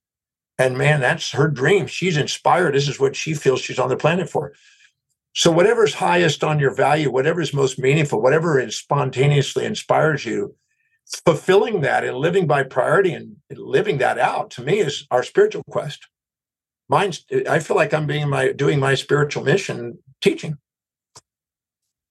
And 0.57 0.77
man, 0.77 1.01
that's 1.01 1.31
her 1.31 1.47
dream. 1.47 1.87
She's 1.87 2.17
inspired. 2.17 2.75
This 2.75 2.87
is 2.87 2.99
what 2.99 3.15
she 3.15 3.33
feels 3.33 3.61
she's 3.61 3.79
on 3.79 3.89
the 3.89 3.97
planet 3.97 4.29
for. 4.29 4.53
So 5.33 5.51
whatever's 5.51 5.93
highest 5.93 6.43
on 6.43 6.59
your 6.59 6.73
value, 6.73 7.11
whatever 7.11 7.41
is 7.41 7.53
most 7.53 7.77
meaningful, 7.77 8.21
whatever 8.21 8.57
is 8.57 8.77
spontaneously 8.77 9.65
inspires 9.65 10.23
you, 10.23 10.55
fulfilling 11.05 11.81
that 11.81 12.03
and 12.03 12.17
living 12.17 12.47
by 12.47 12.63
priority 12.63 13.13
and 13.13 13.37
living 13.51 13.99
that 13.99 14.17
out 14.17 14.49
to 14.51 14.61
me 14.61 14.79
is 14.79 15.05
our 15.11 15.23
spiritual 15.23 15.63
quest. 15.69 16.07
Mine's 16.89 17.25
I 17.49 17.59
feel 17.59 17.75
like 17.75 17.93
I'm 17.93 18.07
being 18.07 18.29
my 18.29 18.51
doing 18.51 18.79
my 18.79 18.95
spiritual 18.95 19.43
mission 19.43 19.99
teaching. 20.21 20.57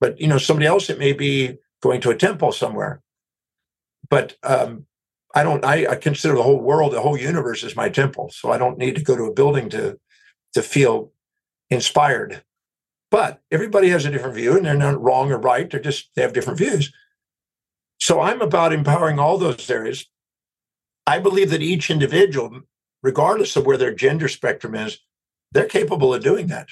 But 0.01 0.21
you 0.21 0.27
know, 0.27 0.39
somebody 0.39 0.67
else 0.67 0.91
it 0.91 0.99
may 0.99 1.13
be 1.13 1.57
going 1.81 2.01
to 2.03 2.11
a 2.11 2.17
temple 2.17 2.53
somewhere. 2.53 3.01
But 4.11 4.37
um, 4.43 4.87
I 5.35 5.43
don't. 5.43 5.65
I, 5.65 5.87
I 5.87 5.97
consider 5.97 6.35
the 6.35 6.43
whole 6.43 6.61
world, 6.61 6.93
the 6.93 7.01
whole 7.01 7.19
universe, 7.19 7.65
as 7.65 7.77
my 7.77 7.89
temple. 7.89 8.31
So 8.33 8.53
I 8.53 8.59
don't 8.59 8.79
need 8.79 8.97
to 8.97 9.03
go 9.03 9.17
to 9.17 9.25
a 9.25 9.33
building 9.35 9.69
to 9.71 9.99
to 10.55 10.63
feel 10.63 11.13
inspired. 11.71 12.43
But 13.11 13.41
everybody 13.51 13.89
has 13.91 14.05
a 14.05 14.11
different 14.11 14.37
view, 14.37 14.57
and 14.57 14.65
they're 14.65 14.75
not 14.75 15.03
wrong 15.03 15.33
or 15.33 15.39
right. 15.39 15.69
They're 15.69 15.81
just 15.81 16.11
they 16.15 16.23
have 16.23 16.33
different 16.33 16.59
views. 16.59 16.93
So 17.99 18.21
I'm 18.21 18.41
about 18.41 18.73
empowering 18.73 19.19
all 19.19 19.39
those 19.39 19.71
areas. 19.71 20.07
I 21.07 21.19
believe 21.19 21.51
that 21.51 21.63
each 21.63 21.91
individual, 21.91 22.63
regardless 23.03 23.57
of 23.57 23.67
where 23.67 23.77
their 23.77 23.95
gender 23.95 24.29
spectrum 24.29 24.75
is, 24.75 24.99
they're 25.53 25.67
capable 25.67 26.13
of 26.13 26.23
doing 26.23 26.49
that. 26.49 26.69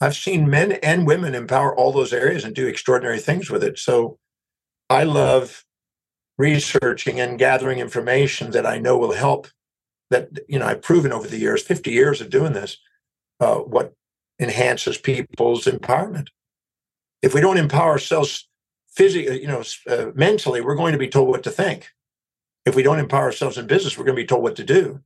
I've 0.00 0.16
seen 0.16 0.48
men 0.48 0.72
and 0.72 1.06
women 1.06 1.34
empower 1.34 1.74
all 1.76 1.92
those 1.92 2.12
areas 2.12 2.44
and 2.44 2.54
do 2.54 2.66
extraordinary 2.66 3.18
things 3.18 3.50
with 3.50 3.62
it. 3.62 3.78
So 3.78 4.18
I 4.88 5.04
love 5.04 5.64
researching 6.38 7.20
and 7.20 7.38
gathering 7.38 7.78
information 7.78 8.50
that 8.52 8.66
I 8.66 8.78
know 8.78 8.96
will 8.96 9.12
help. 9.12 9.48
That 10.10 10.30
you 10.48 10.58
know, 10.58 10.66
I've 10.66 10.82
proven 10.82 11.12
over 11.12 11.28
the 11.28 11.38
years, 11.38 11.62
50 11.62 11.92
years 11.92 12.20
of 12.20 12.30
doing 12.30 12.52
this, 12.52 12.78
uh, 13.38 13.56
what 13.56 13.92
enhances 14.40 14.98
people's 14.98 15.66
empowerment. 15.66 16.28
If 17.22 17.34
we 17.34 17.40
don't 17.40 17.58
empower 17.58 17.90
ourselves 17.90 18.48
physically, 18.90 19.40
you 19.40 19.48
know, 19.48 19.62
uh, 19.88 20.10
mentally, 20.14 20.60
we're 20.60 20.74
going 20.74 20.92
to 20.92 20.98
be 20.98 21.08
told 21.08 21.28
what 21.28 21.42
to 21.44 21.50
think. 21.50 21.90
If 22.66 22.74
we 22.74 22.82
don't 22.82 22.98
empower 22.98 23.24
ourselves 23.24 23.56
in 23.58 23.66
business, 23.66 23.96
we're 23.96 24.04
going 24.04 24.16
to 24.16 24.22
be 24.22 24.26
told 24.26 24.42
what 24.42 24.56
to 24.56 24.64
do. 24.64 25.00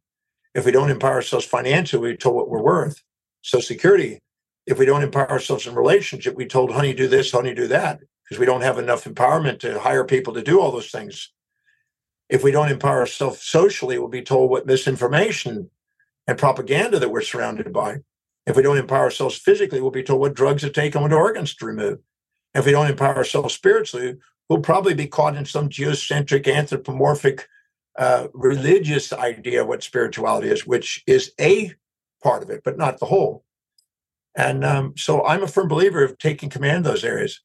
If 0.55 0.65
we 0.65 0.73
don't 0.73 0.91
empower 0.91 1.15
ourselves 1.15 1.47
financially, 1.47 2.01
we're 2.01 2.17
told 2.17 2.37
what 2.37 2.49
we're 2.49 2.63
worth. 2.63 3.03
So 3.43 3.61
security. 3.61 4.19
If 4.67 4.79
we 4.79 4.87
don't 4.87 5.03
empower 5.03 5.31
ourselves 5.31 5.67
in 5.67 5.75
relationship, 5.75 6.35
we 6.35 6.47
told, 6.47 6.73
honey, 6.73 6.95
do 6.95 7.07
this, 7.07 7.33
honey, 7.33 7.55
do 7.55 7.67
that, 7.69 8.01
because 8.25 8.41
we 8.41 8.47
don't 8.47 8.63
have 8.63 8.79
enough 8.79 9.05
empowerment 9.05 9.61
to 9.61 9.79
hire 9.79 10.05
people 10.05 10.33
to 10.35 10.43
do 10.43 10.61
all 10.61 10.73
those 10.73 10.91
things. 10.91 11.31
If 12.31 12.43
we 12.43 12.51
don't 12.51 12.71
empower 12.71 13.01
ourselves 13.01 13.43
socially, 13.43 13.99
we'll 13.99 14.09
be 14.09 14.23
told 14.23 14.51
what 14.51 14.67
misinformation 14.67 15.71
and 16.27 16.39
propaganda 16.39 16.99
that 16.99 17.11
we're 17.11 17.21
surrounded 17.21 17.73
by. 17.73 17.99
If 18.47 18.57
we 18.57 18.63
don't 18.63 18.79
empower 18.79 19.05
ourselves 19.05 19.37
physically, 19.37 19.81
we'll 19.81 19.91
be 19.91 20.03
told 20.03 20.21
what 20.21 20.35
drugs 20.35 20.63
to 20.63 20.71
take 20.71 20.95
and 20.95 21.03
what 21.03 21.13
organs 21.13 21.55
to 21.57 21.67
remove. 21.67 21.99
If 22.55 22.67
we 22.67 22.73
don't 22.73 22.91
empower 22.91 23.17
ourselves 23.17 23.55
spiritually, 23.55 24.17
we'll 24.49 24.61
probably 24.61 24.95
be 24.95 25.07
caught 25.07 25.37
in 25.37 25.45
some 25.45 25.69
geocentric, 25.69 26.47
anthropomorphic, 26.47 27.49
uh, 27.99 28.29
religious 28.33 29.13
idea 29.13 29.63
of 29.63 29.69
what 29.69 29.83
spirituality 29.83 30.49
is, 30.49 30.67
which 30.67 31.03
is 31.07 31.33
a 31.41 31.73
part 32.23 32.43
of 32.43 32.51
it, 32.51 32.63
but 32.65 32.79
not 32.79 32.99
the 32.99 33.07
whole. 33.07 33.45
And 34.37 34.65
um, 34.65 34.95
so 34.97 35.25
I'm 35.25 35.43
a 35.43 35.49
firm 35.49 35.69
believer 35.69 36.03
of 36.03 36.19
taking 36.19 36.49
command 36.49 36.79
of 36.79 36.93
those 36.93 37.05
areas. 37.05 37.41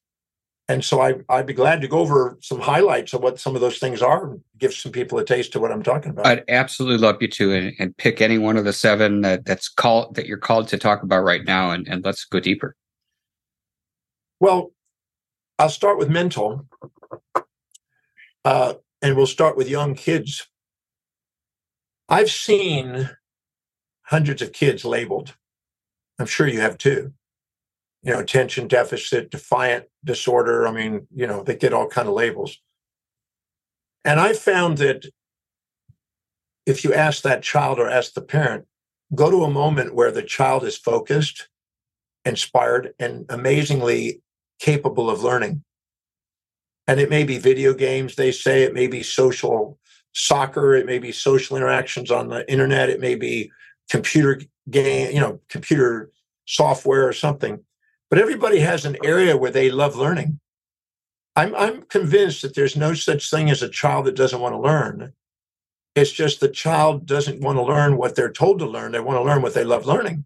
And 0.68 0.84
so 0.84 1.00
I, 1.00 1.14
I'd 1.28 1.46
be 1.46 1.52
glad 1.52 1.80
to 1.80 1.88
go 1.88 1.98
over 1.98 2.38
some 2.40 2.60
highlights 2.60 3.12
of 3.12 3.22
what 3.22 3.40
some 3.40 3.56
of 3.56 3.60
those 3.60 3.78
things 3.78 4.02
are 4.02 4.30
and 4.30 4.40
give 4.56 4.72
some 4.72 4.92
people 4.92 5.18
a 5.18 5.24
taste 5.24 5.56
of 5.56 5.62
what 5.62 5.72
I'm 5.72 5.82
talking 5.82 6.10
about. 6.10 6.26
I'd 6.26 6.44
absolutely 6.48 6.98
love 6.98 7.16
you 7.20 7.26
to 7.26 7.52
and, 7.52 7.74
and 7.80 7.96
pick 7.96 8.20
any 8.20 8.38
one 8.38 8.56
of 8.56 8.64
the 8.64 8.72
seven 8.72 9.22
that, 9.22 9.44
that's 9.44 9.68
called 9.68 10.14
that 10.14 10.26
you're 10.26 10.38
called 10.38 10.68
to 10.68 10.78
talk 10.78 11.02
about 11.02 11.24
right 11.24 11.44
now 11.44 11.72
and, 11.72 11.88
and 11.88 12.04
let's 12.04 12.24
go 12.24 12.38
deeper. 12.38 12.76
Well, 14.38 14.72
I'll 15.60 15.68
start 15.68 15.98
with 15.98 16.08
mental. 16.08 16.66
Uh, 18.46 18.74
and 19.02 19.14
we'll 19.14 19.26
start 19.26 19.58
with 19.58 19.68
young 19.68 19.94
kids. 19.94 20.48
I've 22.08 22.30
seen 22.30 23.10
hundreds 24.04 24.40
of 24.40 24.52
kids 24.52 24.86
labeled. 24.86 25.36
I'm 26.18 26.24
sure 26.24 26.48
you 26.48 26.60
have 26.62 26.78
too. 26.78 27.12
You 28.02 28.12
know, 28.14 28.20
attention 28.20 28.68
deficit, 28.68 29.30
defiant 29.30 29.84
disorder. 30.02 30.66
I 30.66 30.72
mean, 30.72 31.06
you 31.14 31.26
know, 31.26 31.42
they 31.42 31.56
get 31.56 31.74
all 31.74 31.88
kind 31.88 32.08
of 32.08 32.14
labels. 32.14 32.56
And 34.02 34.18
I 34.18 34.32
found 34.32 34.78
that 34.78 35.04
if 36.64 36.84
you 36.84 36.94
ask 36.94 37.22
that 37.22 37.42
child 37.42 37.78
or 37.78 37.90
ask 37.90 38.14
the 38.14 38.22
parent, 38.22 38.64
go 39.14 39.30
to 39.30 39.44
a 39.44 39.50
moment 39.50 39.94
where 39.94 40.10
the 40.10 40.22
child 40.22 40.64
is 40.64 40.78
focused, 40.78 41.50
inspired, 42.24 42.94
and 42.98 43.26
amazingly 43.28 44.22
capable 44.60 45.10
of 45.10 45.22
learning. 45.22 45.64
And 46.86 47.00
it 47.00 47.10
may 47.10 47.24
be 47.24 47.38
video 47.38 47.74
games, 47.74 48.16
they 48.16 48.32
say, 48.32 48.62
it 48.62 48.74
may 48.74 48.86
be 48.86 49.02
social 49.02 49.78
soccer, 50.12 50.74
it 50.74 50.86
may 50.86 50.98
be 50.98 51.12
social 51.12 51.56
interactions 51.56 52.10
on 52.10 52.28
the 52.28 52.50
internet, 52.50 52.90
it 52.90 53.00
may 53.00 53.14
be 53.14 53.50
computer 53.90 54.40
game, 54.70 55.12
you 55.12 55.20
know, 55.20 55.40
computer 55.48 56.10
software 56.46 57.06
or 57.06 57.12
something. 57.12 57.60
But 58.08 58.18
everybody 58.18 58.58
has 58.60 58.84
an 58.84 58.96
area 59.04 59.36
where 59.36 59.52
they 59.52 59.70
love 59.70 59.96
learning. 59.96 60.40
I'm, 61.36 61.54
I'm 61.54 61.82
convinced 61.82 62.42
that 62.42 62.54
there's 62.54 62.76
no 62.76 62.92
such 62.92 63.30
thing 63.30 63.50
as 63.50 63.62
a 63.62 63.68
child 63.68 64.06
that 64.06 64.16
doesn't 64.16 64.40
want 64.40 64.54
to 64.54 64.60
learn. 64.60 65.12
It's 65.94 66.12
just 66.12 66.40
the 66.40 66.48
child 66.48 67.06
doesn't 67.06 67.40
want 67.40 67.56
to 67.56 67.62
learn 67.62 67.96
what 67.96 68.16
they're 68.16 68.32
told 68.32 68.58
to 68.58 68.66
learn. 68.66 68.92
They 68.92 69.00
want 69.00 69.18
to 69.18 69.22
learn 69.22 69.42
what 69.42 69.54
they 69.54 69.64
love 69.64 69.86
learning. 69.86 70.24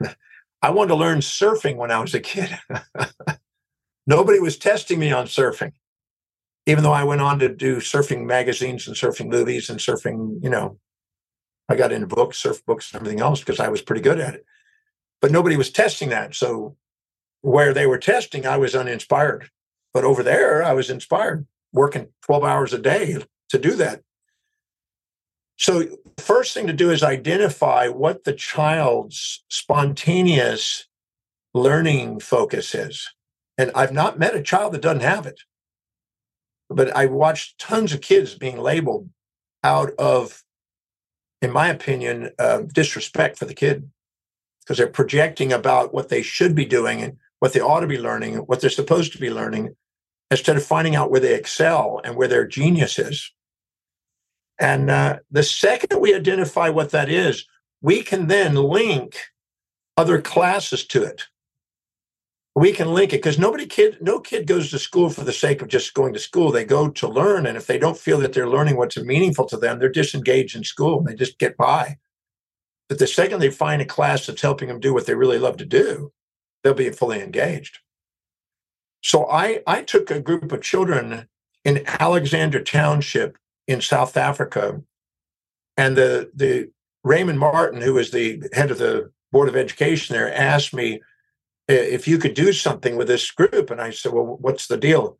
I 0.62 0.70
wanted 0.70 0.88
to 0.88 0.96
learn 0.96 1.18
surfing 1.18 1.76
when 1.76 1.90
I 1.90 2.00
was 2.00 2.14
a 2.14 2.20
kid. 2.20 2.58
Nobody 4.06 4.40
was 4.40 4.58
testing 4.58 4.98
me 4.98 5.12
on 5.12 5.26
surfing, 5.26 5.72
even 6.66 6.84
though 6.84 6.92
I 6.92 7.04
went 7.04 7.20
on 7.20 7.38
to 7.38 7.48
do 7.48 7.76
surfing 7.76 8.26
magazines 8.26 8.86
and 8.86 8.96
surfing 8.96 9.28
movies 9.28 9.70
and 9.70 9.78
surfing, 9.78 10.42
you 10.42 10.50
know, 10.50 10.78
I 11.68 11.76
got 11.76 11.92
into 11.92 12.06
books, 12.06 12.38
surf 12.38 12.64
books, 12.66 12.92
and 12.92 13.00
everything 13.00 13.20
else 13.20 13.40
because 13.40 13.60
I 13.60 13.68
was 13.68 13.80
pretty 13.80 14.02
good 14.02 14.18
at 14.18 14.34
it. 14.34 14.44
But 15.20 15.30
nobody 15.30 15.56
was 15.56 15.70
testing 15.70 16.08
that. 16.08 16.34
So 16.34 16.76
where 17.42 17.72
they 17.72 17.86
were 17.86 17.98
testing, 17.98 18.46
I 18.46 18.56
was 18.56 18.74
uninspired. 18.74 19.48
But 19.94 20.04
over 20.04 20.22
there, 20.22 20.62
I 20.62 20.72
was 20.72 20.90
inspired, 20.90 21.46
working 21.72 22.08
12 22.22 22.44
hours 22.44 22.72
a 22.72 22.78
day 22.78 23.18
to 23.50 23.58
do 23.58 23.72
that. 23.76 24.02
So, 25.60 25.84
first 26.16 26.54
thing 26.54 26.66
to 26.68 26.72
do 26.72 26.90
is 26.90 27.02
identify 27.02 27.88
what 27.88 28.24
the 28.24 28.32
child's 28.32 29.44
spontaneous 29.48 30.86
learning 31.52 32.20
focus 32.20 32.74
is. 32.74 33.10
And 33.58 33.70
I've 33.74 33.92
not 33.92 34.18
met 34.18 34.34
a 34.34 34.42
child 34.42 34.72
that 34.72 34.80
doesn't 34.80 35.02
have 35.02 35.26
it. 35.26 35.40
But 36.70 36.96
I 36.96 37.06
watched 37.06 37.58
tons 37.58 37.92
of 37.92 38.00
kids 38.00 38.34
being 38.34 38.58
labeled 38.58 39.10
out 39.62 39.90
of 39.98 40.42
in 41.42 41.50
my 41.50 41.68
opinion, 41.68 42.30
uh, 42.38 42.62
disrespect 42.72 43.38
for 43.38 43.46
the 43.46 43.54
kid 43.54 43.90
because 44.60 44.76
they're 44.76 44.86
projecting 44.86 45.52
about 45.52 45.94
what 45.94 46.08
they 46.08 46.22
should 46.22 46.54
be 46.54 46.64
doing 46.64 47.02
and 47.02 47.16
what 47.38 47.52
they 47.52 47.60
ought 47.60 47.80
to 47.80 47.86
be 47.86 47.98
learning, 47.98 48.34
and 48.34 48.48
what 48.48 48.60
they're 48.60 48.68
supposed 48.68 49.12
to 49.12 49.18
be 49.18 49.30
learning, 49.30 49.74
instead 50.30 50.56
of 50.56 50.64
finding 50.64 50.94
out 50.94 51.10
where 51.10 51.20
they 51.20 51.34
excel 51.34 52.00
and 52.04 52.14
where 52.14 52.28
their 52.28 52.46
genius 52.46 52.98
is. 52.98 53.32
And 54.60 54.90
uh, 54.90 55.20
the 55.30 55.42
second 55.42 56.00
we 56.00 56.14
identify 56.14 56.68
what 56.68 56.90
that 56.90 57.08
is, 57.08 57.46
we 57.80 58.02
can 58.02 58.26
then 58.26 58.54
link 58.54 59.16
other 59.96 60.20
classes 60.20 60.86
to 60.88 61.02
it. 61.02 61.22
We 62.54 62.72
can 62.72 62.92
link 62.92 63.14
it 63.14 63.22
because 63.22 63.38
nobody 63.38 63.64
kid 63.64 63.98
no 64.02 64.20
kid 64.20 64.46
goes 64.46 64.70
to 64.70 64.78
school 64.78 65.08
for 65.08 65.24
the 65.24 65.32
sake 65.32 65.62
of 65.62 65.68
just 65.68 65.94
going 65.94 66.12
to 66.12 66.18
school. 66.18 66.52
They 66.52 66.64
go 66.64 66.90
to 66.90 67.08
learn 67.08 67.46
and 67.46 67.56
if 67.56 67.66
they 67.66 67.78
don't 67.78 67.96
feel 67.96 68.18
that 68.18 68.34
they're 68.34 68.48
learning 68.48 68.76
what's 68.76 68.98
meaningful 68.98 69.46
to 69.46 69.56
them 69.56 69.78
they're 69.78 69.88
disengaged 69.88 70.56
in 70.56 70.64
school 70.64 70.98
and 70.98 71.06
they 71.06 71.14
just 71.14 71.38
get 71.38 71.56
by. 71.56 71.96
But 72.88 72.98
the 72.98 73.06
second 73.06 73.40
they 73.40 73.50
find 73.50 73.80
a 73.80 73.86
class 73.86 74.26
that's 74.26 74.42
helping 74.42 74.68
them 74.68 74.80
do 74.80 74.92
what 74.92 75.06
they 75.06 75.14
really 75.14 75.38
love 75.38 75.56
to 75.58 75.64
do 75.64 76.12
they'll 76.62 76.74
be 76.74 76.90
fully 76.90 77.22
engaged. 77.22 77.78
So 79.00 79.26
i 79.30 79.62
i 79.66 79.82
took 79.82 80.10
a 80.10 80.20
group 80.20 80.52
of 80.52 80.60
children 80.60 81.28
in 81.64 81.84
Alexandra 81.86 82.62
township 82.62 83.38
in 83.66 83.80
south 83.80 84.16
africa 84.16 84.80
and 85.76 85.96
the 85.96 86.30
the 86.34 86.70
raymond 87.04 87.38
martin 87.38 87.80
who 87.80 87.94
was 87.94 88.10
the 88.10 88.42
head 88.52 88.70
of 88.70 88.78
the 88.78 89.10
board 89.32 89.48
of 89.48 89.56
education 89.56 90.14
there 90.14 90.32
asked 90.34 90.74
me 90.74 91.00
if 91.70 92.08
you 92.08 92.18
could 92.18 92.34
do 92.34 92.52
something 92.52 92.96
with 92.96 93.08
this 93.08 93.30
group. 93.30 93.70
And 93.70 93.80
I 93.80 93.90
said, 93.90 94.12
well, 94.12 94.38
what's 94.40 94.66
the 94.66 94.76
deal? 94.76 95.18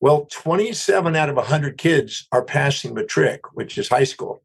Well, 0.00 0.26
27 0.26 1.16
out 1.16 1.28
of 1.30 1.36
100 1.36 1.78
kids 1.78 2.26
are 2.32 2.44
passing 2.44 2.94
matric, 2.94 3.54
which 3.54 3.78
is 3.78 3.88
high 3.88 4.04
school. 4.04 4.42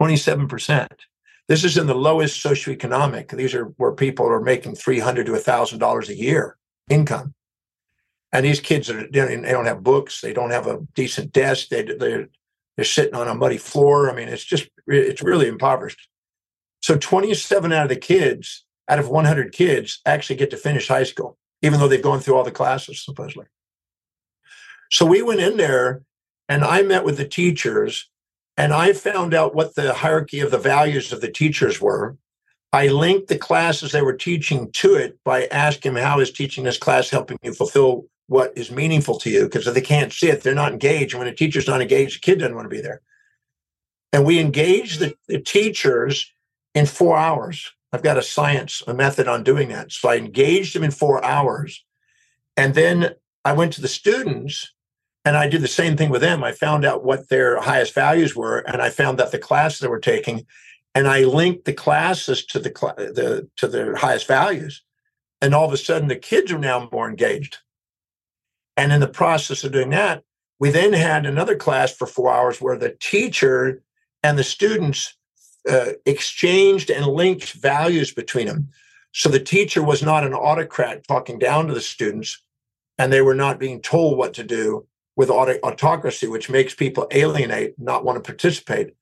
27%. 0.00 0.88
This 1.48 1.62
is 1.62 1.76
in 1.78 1.86
the 1.86 1.94
lowest 1.94 2.44
socioeconomic. 2.44 3.30
These 3.30 3.54
are 3.54 3.66
where 3.76 3.92
people 3.92 4.26
are 4.26 4.40
making 4.40 4.74
300 4.74 5.26
to 5.26 5.32
$1,000 5.32 6.08
a 6.08 6.16
year 6.16 6.56
income. 6.90 7.34
And 8.36 8.44
these 8.44 8.60
kids 8.60 8.90
are, 8.90 9.08
they 9.08 9.40
don't 9.40 9.64
have 9.64 9.82
books. 9.82 10.20
They 10.20 10.34
don't 10.34 10.50
have 10.50 10.66
a 10.66 10.80
decent 10.94 11.32
desk. 11.32 11.68
They, 11.68 11.84
they're, 11.84 12.28
they're 12.76 12.84
sitting 12.84 13.14
on 13.14 13.28
a 13.28 13.34
muddy 13.34 13.56
floor. 13.56 14.10
I 14.10 14.14
mean, 14.14 14.28
it's 14.28 14.44
just, 14.44 14.68
it's 14.86 15.22
really 15.22 15.48
impoverished. 15.48 16.06
So 16.82 16.98
27 16.98 17.72
out 17.72 17.84
of 17.84 17.88
the 17.88 17.96
kids 17.96 18.66
out 18.90 18.98
of 18.98 19.08
100 19.08 19.52
kids 19.52 20.02
actually 20.04 20.36
get 20.36 20.50
to 20.50 20.58
finish 20.58 20.86
high 20.86 21.04
school, 21.04 21.38
even 21.62 21.80
though 21.80 21.88
they've 21.88 22.02
gone 22.02 22.20
through 22.20 22.36
all 22.36 22.44
the 22.44 22.50
classes, 22.50 23.02
supposedly. 23.02 23.46
So 24.90 25.06
we 25.06 25.22
went 25.22 25.40
in 25.40 25.56
there 25.56 26.02
and 26.46 26.62
I 26.62 26.82
met 26.82 27.06
with 27.06 27.16
the 27.16 27.26
teachers 27.26 28.10
and 28.58 28.74
I 28.74 28.92
found 28.92 29.32
out 29.32 29.54
what 29.54 29.76
the 29.76 29.94
hierarchy 29.94 30.40
of 30.40 30.50
the 30.50 30.58
values 30.58 31.10
of 31.10 31.22
the 31.22 31.32
teachers 31.32 31.80
were. 31.80 32.18
I 32.70 32.88
linked 32.88 33.28
the 33.28 33.38
classes 33.38 33.92
they 33.92 34.02
were 34.02 34.12
teaching 34.12 34.70
to 34.72 34.94
it 34.94 35.18
by 35.24 35.46
asking 35.46 35.94
how 35.96 36.20
is 36.20 36.30
teaching 36.30 36.64
this 36.64 36.76
class 36.76 37.08
helping 37.08 37.38
you 37.42 37.54
fulfill 37.54 38.04
what 38.28 38.52
is 38.56 38.70
meaningful 38.70 39.18
to 39.20 39.30
you? 39.30 39.44
Because 39.44 39.66
if 39.66 39.74
they 39.74 39.80
can't 39.80 40.12
see 40.12 40.28
it, 40.28 40.42
they're 40.42 40.54
not 40.54 40.72
engaged. 40.72 41.14
And 41.14 41.20
when 41.20 41.28
a 41.28 41.34
teacher's 41.34 41.68
not 41.68 41.80
engaged, 41.80 42.16
the 42.16 42.20
kid 42.20 42.38
doesn't 42.40 42.54
want 42.54 42.66
to 42.66 42.74
be 42.74 42.80
there. 42.80 43.02
And 44.12 44.24
we 44.24 44.38
engage 44.38 44.98
the, 44.98 45.14
the 45.28 45.40
teachers 45.40 46.32
in 46.74 46.86
four 46.86 47.16
hours. 47.16 47.72
I've 47.92 48.02
got 48.02 48.18
a 48.18 48.22
science, 48.22 48.82
a 48.86 48.94
method 48.94 49.28
on 49.28 49.44
doing 49.44 49.68
that. 49.68 49.92
So 49.92 50.08
I 50.08 50.16
engaged 50.16 50.74
them 50.74 50.82
in 50.82 50.90
four 50.90 51.24
hours. 51.24 51.84
And 52.56 52.74
then 52.74 53.14
I 53.44 53.52
went 53.52 53.72
to 53.74 53.80
the 53.80 53.88
students 53.88 54.72
and 55.26 55.36
I 55.36 55.48
did 55.48 55.60
the 55.60 55.68
same 55.68 55.96
thing 55.96 56.10
with 56.10 56.20
them. 56.20 56.44
I 56.44 56.52
found 56.52 56.84
out 56.84 57.04
what 57.04 57.28
their 57.28 57.60
highest 57.60 57.94
values 57.94 58.36
were, 58.36 58.58
and 58.58 58.80
I 58.80 58.90
found 58.90 59.18
that 59.18 59.32
the 59.32 59.38
classes 59.38 59.80
they 59.80 59.88
were 59.88 59.98
taking, 59.98 60.46
and 60.94 61.08
I 61.08 61.24
linked 61.24 61.64
the 61.64 61.72
classes 61.72 62.46
to 62.46 62.60
the, 62.60 62.70
the 62.70 63.48
to 63.56 63.66
their 63.66 63.96
highest 63.96 64.28
values, 64.28 64.84
and 65.42 65.52
all 65.52 65.66
of 65.66 65.72
a 65.72 65.76
sudden 65.76 66.06
the 66.06 66.14
kids 66.14 66.52
are 66.52 66.58
now 66.58 66.88
more 66.92 67.10
engaged. 67.10 67.58
And 68.76 68.92
in 68.92 69.00
the 69.00 69.08
process 69.08 69.64
of 69.64 69.72
doing 69.72 69.90
that, 69.90 70.22
we 70.58 70.70
then 70.70 70.92
had 70.92 71.26
another 71.26 71.56
class 71.56 71.92
for 71.92 72.06
four 72.06 72.32
hours 72.32 72.60
where 72.60 72.78
the 72.78 72.96
teacher 73.00 73.82
and 74.22 74.38
the 74.38 74.44
students 74.44 75.14
uh, 75.68 75.92
exchanged 76.04 76.90
and 76.90 77.06
linked 77.06 77.52
values 77.52 78.12
between 78.12 78.46
them. 78.46 78.68
So 79.12 79.28
the 79.28 79.40
teacher 79.40 79.82
was 79.82 80.02
not 80.02 80.24
an 80.24 80.34
autocrat 80.34 81.06
talking 81.06 81.38
down 81.38 81.66
to 81.66 81.74
the 81.74 81.80
students, 81.80 82.42
and 82.98 83.12
they 83.12 83.22
were 83.22 83.34
not 83.34 83.58
being 83.58 83.80
told 83.80 84.18
what 84.18 84.34
to 84.34 84.44
do 84.44 84.86
with 85.16 85.30
autocracy, 85.30 86.26
which 86.26 86.50
makes 86.50 86.74
people 86.74 87.08
alienate, 87.10 87.78
not 87.78 88.04
want 88.04 88.16
to 88.16 88.26
participate. 88.26 88.94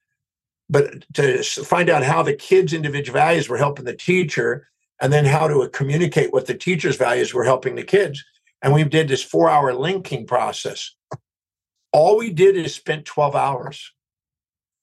But 0.70 1.04
to 1.14 1.42
find 1.42 1.90
out 1.90 2.04
how 2.04 2.22
the 2.22 2.32
kids' 2.32 2.72
individual 2.72 3.18
values 3.18 3.48
were 3.48 3.58
helping 3.58 3.84
the 3.84 3.96
teacher, 3.96 4.68
and 5.00 5.12
then 5.12 5.24
how 5.24 5.48
to 5.48 5.68
communicate 5.68 6.32
what 6.32 6.46
the 6.46 6.54
teacher's 6.54 6.96
values 6.96 7.34
were 7.34 7.44
helping 7.44 7.74
the 7.74 7.82
kids. 7.82 8.24
And 8.64 8.72
we 8.72 8.82
did 8.82 9.08
this 9.08 9.22
four 9.22 9.50
hour 9.50 9.74
linking 9.74 10.26
process. 10.26 10.96
All 11.92 12.16
we 12.16 12.30
did 12.30 12.56
is 12.56 12.74
spent 12.74 13.04
12 13.04 13.36
hours, 13.36 13.92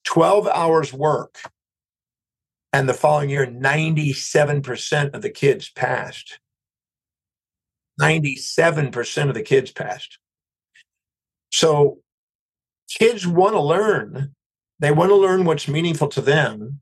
12 0.04 0.46
hours 0.46 0.92
work. 0.92 1.38
And 2.72 2.88
the 2.88 2.94
following 2.94 3.28
year, 3.28 3.44
97% 3.44 5.14
of 5.14 5.20
the 5.20 5.28
kids 5.28 5.68
passed. 5.68 6.38
97% 8.00 9.28
of 9.28 9.34
the 9.34 9.42
kids 9.42 9.72
passed. 9.72 10.18
So 11.50 11.98
kids 12.88 13.26
want 13.26 13.54
to 13.54 13.60
learn. 13.60 14.34
They 14.78 14.92
want 14.92 15.10
to 15.10 15.16
learn 15.16 15.44
what's 15.44 15.68
meaningful 15.68 16.08
to 16.10 16.20
them. 16.20 16.80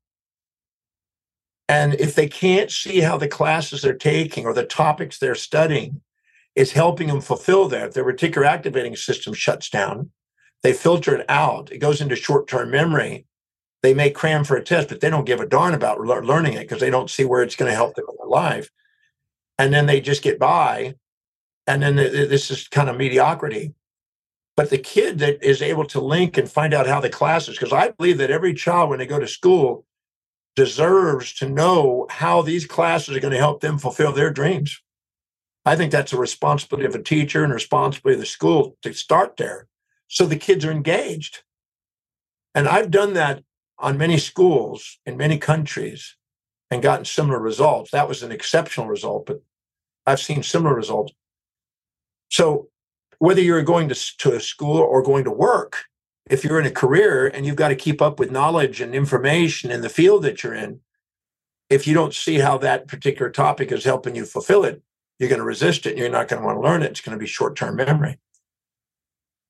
And 1.66 1.94
if 1.94 2.14
they 2.14 2.28
can't 2.28 2.70
see 2.70 3.00
how 3.00 3.16
the 3.16 3.26
classes 3.26 3.82
they're 3.82 3.94
taking 3.94 4.44
or 4.44 4.52
the 4.52 4.66
topics 4.66 5.18
they're 5.18 5.34
studying 5.34 6.02
is 6.54 6.72
helping 6.72 7.08
them 7.08 7.20
fulfill 7.20 7.68
that, 7.68 7.94
their 7.94 8.04
reticular 8.04 8.46
activating 8.46 8.96
system 8.96 9.32
shuts 9.34 9.70
down. 9.70 10.10
They 10.62 10.72
filter 10.72 11.14
it 11.14 11.26
out. 11.28 11.72
It 11.72 11.78
goes 11.78 12.00
into 12.00 12.16
short 12.16 12.48
term 12.48 12.70
memory. 12.70 13.26
They 13.82 13.94
may 13.94 14.10
cram 14.10 14.44
for 14.44 14.56
a 14.56 14.64
test, 14.64 14.88
but 14.88 15.00
they 15.00 15.08
don't 15.08 15.24
give 15.24 15.40
a 15.40 15.46
darn 15.46 15.72
about 15.72 16.00
learning 16.00 16.54
it 16.54 16.60
because 16.60 16.80
they 16.80 16.90
don't 16.90 17.08
see 17.08 17.24
where 17.24 17.42
it's 17.42 17.56
going 17.56 17.70
to 17.70 17.76
help 17.76 17.94
them 17.94 18.04
in 18.08 18.16
their 18.18 18.28
life. 18.28 18.70
And 19.58 19.72
then 19.72 19.86
they 19.86 20.00
just 20.00 20.22
get 20.22 20.38
by. 20.38 20.96
And 21.66 21.82
then 21.82 21.96
this 21.96 22.50
is 22.50 22.68
kind 22.68 22.90
of 22.90 22.96
mediocrity 22.96 23.74
but 24.60 24.68
the 24.68 24.76
kid 24.76 25.20
that 25.20 25.42
is 25.42 25.62
able 25.62 25.86
to 25.86 26.02
link 26.02 26.36
and 26.36 26.46
find 26.46 26.74
out 26.74 26.86
how 26.86 27.00
the 27.00 27.08
classes, 27.08 27.56
because 27.56 27.72
I 27.72 27.92
believe 27.92 28.18
that 28.18 28.30
every 28.30 28.52
child, 28.52 28.90
when 28.90 28.98
they 28.98 29.06
go 29.06 29.18
to 29.18 29.26
school, 29.26 29.86
deserves 30.54 31.32
to 31.36 31.48
know 31.48 32.06
how 32.10 32.42
these 32.42 32.66
classes 32.66 33.16
are 33.16 33.20
going 33.20 33.32
to 33.32 33.38
help 33.38 33.62
them 33.62 33.78
fulfill 33.78 34.12
their 34.12 34.30
dreams. 34.30 34.82
I 35.70 35.76
think 35.76 35.92
that's 35.92 36.12
a 36.12 36.18
responsibility 36.18 36.84
of 36.84 36.96
a 36.96 37.02
teacher 37.02 37.44
and 37.44 37.52
responsibility 37.52 38.16
of 38.16 38.20
the 38.20 38.26
school 38.26 38.76
to 38.82 38.92
start 38.92 39.36
there 39.36 39.68
so 40.08 40.26
the 40.26 40.34
kids 40.34 40.64
are 40.64 40.72
engaged. 40.72 41.44
And 42.56 42.66
I've 42.66 42.90
done 42.90 43.12
that 43.12 43.44
on 43.78 43.96
many 43.96 44.18
schools 44.18 44.98
in 45.06 45.16
many 45.16 45.38
countries 45.38 46.16
and 46.72 46.82
gotten 46.82 47.04
similar 47.04 47.38
results. 47.38 47.92
That 47.92 48.08
was 48.08 48.24
an 48.24 48.32
exceptional 48.32 48.88
result, 48.88 49.26
but 49.26 49.44
I've 50.08 50.18
seen 50.18 50.42
similar 50.42 50.74
results. 50.74 51.12
So 52.30 52.66
whether 53.20 53.40
you're 53.40 53.62
going 53.62 53.88
to, 53.90 54.16
to 54.18 54.32
a 54.32 54.40
school 54.40 54.78
or 54.78 55.04
going 55.04 55.22
to 55.22 55.30
work, 55.30 55.84
if 56.28 56.42
you're 56.42 56.58
in 56.58 56.66
a 56.66 56.72
career 56.72 57.28
and 57.28 57.46
you've 57.46 57.54
got 57.54 57.68
to 57.68 57.76
keep 57.76 58.02
up 58.02 58.18
with 58.18 58.32
knowledge 58.32 58.80
and 58.80 58.92
information 58.92 59.70
in 59.70 59.82
the 59.82 59.88
field 59.88 60.24
that 60.24 60.42
you're 60.42 60.52
in, 60.52 60.80
if 61.68 61.86
you 61.86 61.94
don't 61.94 62.12
see 62.12 62.40
how 62.40 62.58
that 62.58 62.88
particular 62.88 63.30
topic 63.30 63.70
is 63.70 63.84
helping 63.84 64.16
you 64.16 64.24
fulfill 64.24 64.64
it, 64.64 64.82
you're 65.20 65.28
going 65.28 65.38
to 65.38 65.44
resist 65.44 65.86
it 65.86 65.96
you're 65.96 66.08
not 66.08 66.26
going 66.26 66.40
to 66.40 66.46
want 66.46 66.56
to 66.56 66.62
learn 66.62 66.82
it. 66.82 66.90
It's 66.90 67.00
going 67.00 67.16
to 67.16 67.22
be 67.22 67.28
short 67.28 67.54
term 67.54 67.76
memory. 67.76 68.18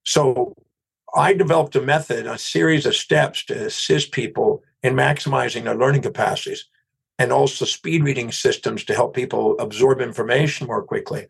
So 0.05 0.55
I 1.15 1.33
developed 1.33 1.77
a 1.77 1.81
method, 1.81 2.27
a 2.27 2.37
series 2.37 2.85
of 2.85 2.97
steps 2.97 3.45
to 3.47 3.67
assist 3.67 4.13
people 4.13 4.63
in 4.83 4.95
maximizing 4.95 5.65
their 5.65 5.77
learning 5.77 6.03
capacities 6.03 6.67
and 7.19 7.33
also 7.33 7.65
speed 7.65 8.03
reading 8.03 8.33
systems 8.33 8.85
to 8.85 8.95
help 8.95 9.15
people 9.15 9.59
absorb 9.59 10.01
information 10.01 10.67
more 10.67 10.83
quickly. 10.83 11.27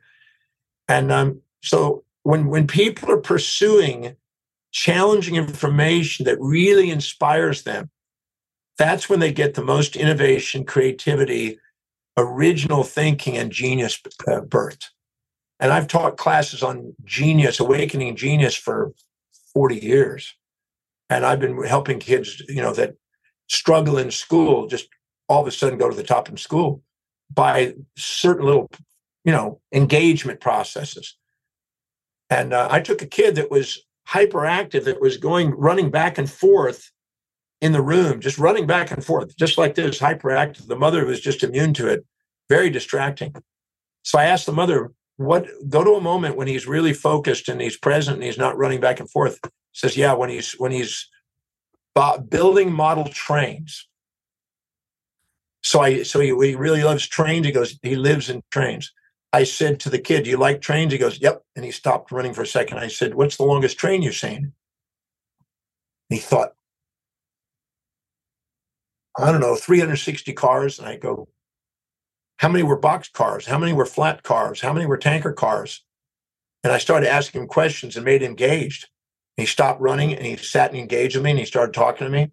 And 0.88 1.12
um, 1.12 1.42
so 1.62 2.04
when 2.22 2.46
when 2.46 2.66
people 2.66 3.10
are 3.10 3.20
pursuing 3.20 4.16
challenging 4.72 5.34
information 5.34 6.24
that 6.24 6.40
really 6.40 6.90
inspires 6.90 7.64
them 7.64 7.90
that's 8.78 9.10
when 9.10 9.18
they 9.18 9.32
get 9.32 9.54
the 9.54 9.64
most 9.64 9.96
innovation 9.96 10.64
creativity 10.64 11.58
original 12.20 12.84
thinking 12.84 13.36
and 13.36 13.50
genius 13.50 14.00
uh, 14.28 14.40
birth. 14.40 14.90
And 15.58 15.72
i've 15.72 15.88
taught 15.88 16.16
classes 16.16 16.62
on 16.62 16.94
genius 17.04 17.60
awakening 17.60 18.16
genius 18.16 18.54
for 18.54 18.92
40 19.54 19.76
years. 19.76 20.34
And 21.08 21.24
i've 21.24 21.40
been 21.40 21.62
helping 21.64 21.98
kids 21.98 22.42
you 22.48 22.62
know 22.62 22.72
that 22.74 22.94
struggle 23.48 23.98
in 23.98 24.10
school 24.10 24.68
just 24.68 24.88
all 25.28 25.42
of 25.42 25.46
a 25.46 25.50
sudden 25.50 25.78
go 25.78 25.90
to 25.90 25.96
the 25.96 26.02
top 26.02 26.28
in 26.28 26.36
school 26.36 26.82
by 27.32 27.74
certain 27.96 28.46
little 28.46 28.70
you 29.24 29.32
know 29.32 29.60
engagement 29.72 30.40
processes. 30.40 31.16
And 32.28 32.52
uh, 32.52 32.68
I 32.70 32.80
took 32.80 33.02
a 33.02 33.06
kid 33.06 33.34
that 33.34 33.50
was 33.50 33.84
hyperactive, 34.08 34.84
that 34.84 35.00
was 35.00 35.16
going 35.16 35.50
running 35.50 35.90
back 35.90 36.18
and 36.18 36.30
forth 36.30 36.90
in 37.60 37.72
the 37.72 37.82
room, 37.82 38.20
just 38.20 38.38
running 38.38 38.66
back 38.66 38.90
and 38.90 39.04
forth, 39.04 39.36
just 39.36 39.58
like 39.58 39.74
this, 39.74 39.98
hyperactive. 39.98 40.66
The 40.66 40.76
mother 40.76 41.04
was 41.04 41.20
just 41.20 41.42
immune 41.42 41.74
to 41.74 41.88
it, 41.88 42.06
very 42.50 42.68
distracting. 42.68 43.34
So 44.02 44.18
I 44.18 44.26
asked 44.26 44.44
the 44.44 44.52
mother, 44.52 44.92
"What? 45.16 45.48
Go 45.70 45.82
to 45.82 45.94
a 45.94 46.00
moment 46.02 46.36
when 46.36 46.48
he's 46.48 46.66
really 46.66 46.92
focused 46.92 47.48
and 47.48 47.60
he's 47.62 47.78
present 47.78 48.16
and 48.16 48.24
he's 48.24 48.38
not 48.38 48.58
running 48.58 48.80
back 48.80 49.00
and 49.00 49.10
forth." 49.10 49.38
says, 49.72 49.96
"Yeah, 49.96 50.12
when 50.12 50.28
he's 50.28 50.52
when 50.52 50.72
he's 50.72 51.08
building 52.28 52.70
model 52.72 53.08
trains." 53.08 53.88
So 55.62 55.80
I 55.80 56.02
so 56.02 56.20
he, 56.20 56.28
he 56.28 56.54
really 56.54 56.82
loves 56.82 57.06
trains. 57.06 57.46
He 57.46 57.52
goes, 57.52 57.78
he 57.82 57.96
lives 57.96 58.28
in 58.28 58.42
trains. 58.50 58.92
I 59.32 59.44
said 59.44 59.78
to 59.80 59.90
the 59.90 59.98
kid, 59.98 60.26
you 60.26 60.36
like 60.36 60.60
trains? 60.60 60.92
He 60.92 60.98
goes, 60.98 61.20
Yep. 61.20 61.42
And 61.54 61.64
he 61.64 61.70
stopped 61.70 62.10
running 62.10 62.34
for 62.34 62.42
a 62.42 62.46
second. 62.46 62.78
I 62.78 62.88
said, 62.88 63.14
What's 63.14 63.36
the 63.36 63.44
longest 63.44 63.78
train 63.78 64.02
you've 64.02 64.14
seen? 64.14 64.36
And 64.36 64.52
he 66.08 66.18
thought, 66.18 66.54
I 69.18 69.30
don't 69.30 69.40
know, 69.40 69.54
360 69.54 70.32
cars. 70.32 70.78
And 70.78 70.88
I 70.88 70.96
go, 70.96 71.28
How 72.40 72.48
many 72.48 72.62
were 72.62 72.78
box 72.78 73.10
cars? 73.10 73.44
How 73.44 73.58
many 73.58 73.74
were 73.74 73.84
flat 73.84 74.22
cars? 74.22 74.62
How 74.62 74.72
many 74.72 74.86
were 74.86 74.96
tanker 74.96 75.30
cars? 75.30 75.84
And 76.64 76.72
I 76.72 76.78
started 76.78 77.12
asking 77.12 77.42
him 77.42 77.48
questions 77.48 77.96
and 77.96 78.04
made 78.04 78.22
him 78.22 78.30
engaged. 78.30 78.88
he 79.36 79.44
stopped 79.44 79.82
running 79.82 80.14
and 80.14 80.24
he 80.24 80.36
sat 80.36 80.70
and 80.70 80.80
engaged 80.80 81.16
with 81.16 81.24
me 81.24 81.32
and 81.32 81.38
he 81.38 81.44
started 81.44 81.74
talking 81.74 82.06
to 82.06 82.10
me. 82.10 82.30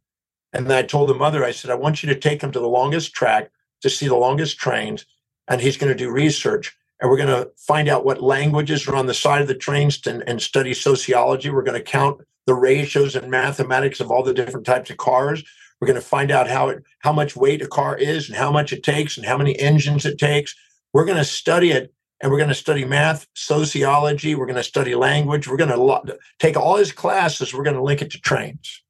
And 0.54 0.68
then 0.68 0.78
I 0.78 0.84
told 0.84 1.10
the 1.10 1.14
mother, 1.14 1.44
I 1.44 1.52
said, 1.52 1.72
I 1.72 1.76
want 1.76 2.04
you 2.04 2.08
to 2.14 2.18
take 2.18 2.42
him 2.42 2.54
to 2.54 2.60
the 2.60 2.70
longest 2.70 3.14
track 3.14 3.52
to 3.82 3.90
see 3.90 4.08
the 4.08 4.16
longest 4.16 4.58
trains. 4.58 5.06
And 5.50 5.60
he's 5.60 5.76
going 5.76 5.92
to 5.92 6.04
do 6.04 6.10
research 6.10 6.74
and 7.02 7.12
we're 7.12 7.18
going 7.18 7.28
to 7.28 7.52
find 7.58 7.90
out 7.90 8.06
what 8.06 8.24
languages 8.24 8.88
are 8.88 8.96
on 8.96 9.08
the 9.08 9.14
side 9.14 9.42
of 9.42 9.50
the 9.50 9.56
trains 9.56 10.00
and, 10.08 10.24
and 10.26 10.42
study 10.42 10.74
sociology. 10.74 11.50
We're 11.50 11.64
going 11.64 11.78
to 11.78 11.92
count 11.92 12.22
the 12.46 12.56
ratios 12.56 13.18
and 13.18 13.30
mathematics 13.30 14.00
of 14.00 14.10
all 14.10 14.24
the 14.24 14.34
different 14.34 14.66
types 14.66 14.90
of 14.90 14.96
cars. 14.96 15.44
We're 15.80 15.88
going 15.88 16.00
to 16.00 16.06
find 16.06 16.32
out 16.32 16.50
how 16.50 16.70
it 16.70 16.84
how 17.00 17.14
much 17.14 17.36
weight 17.36 17.62
a 17.62 17.68
car 17.68 17.96
is 17.98 18.28
and 18.28 18.38
how 18.38 18.52
much 18.52 18.74
it 18.74 18.84
takes 18.84 19.18
and 19.18 19.26
how 19.26 19.38
many 19.38 19.58
engines 19.60 20.06
it 20.06 20.18
takes. 20.18 20.56
We're 20.94 21.06
going 21.06 21.18
to 21.18 21.26
study 21.26 21.72
it 21.72 21.94
and 22.22 22.32
we're 22.32 22.40
going 22.40 22.50
to 22.50 22.56
study 22.56 22.84
math, 22.84 23.28
sociology. 23.36 24.34
We're 24.34 24.48
going 24.48 24.56
to 24.56 24.64
study 24.64 24.96
language. 24.96 25.48
We're 25.48 25.58
going 25.58 25.70
to 25.70 26.18
take 26.40 26.58
all 26.58 26.78
his 26.78 26.92
classes. 26.92 27.54
We're 27.54 27.64
going 27.64 27.76
to 27.76 27.84
link 27.84 28.02
it 28.02 28.12
to 28.12 28.20
trains. 28.20 28.82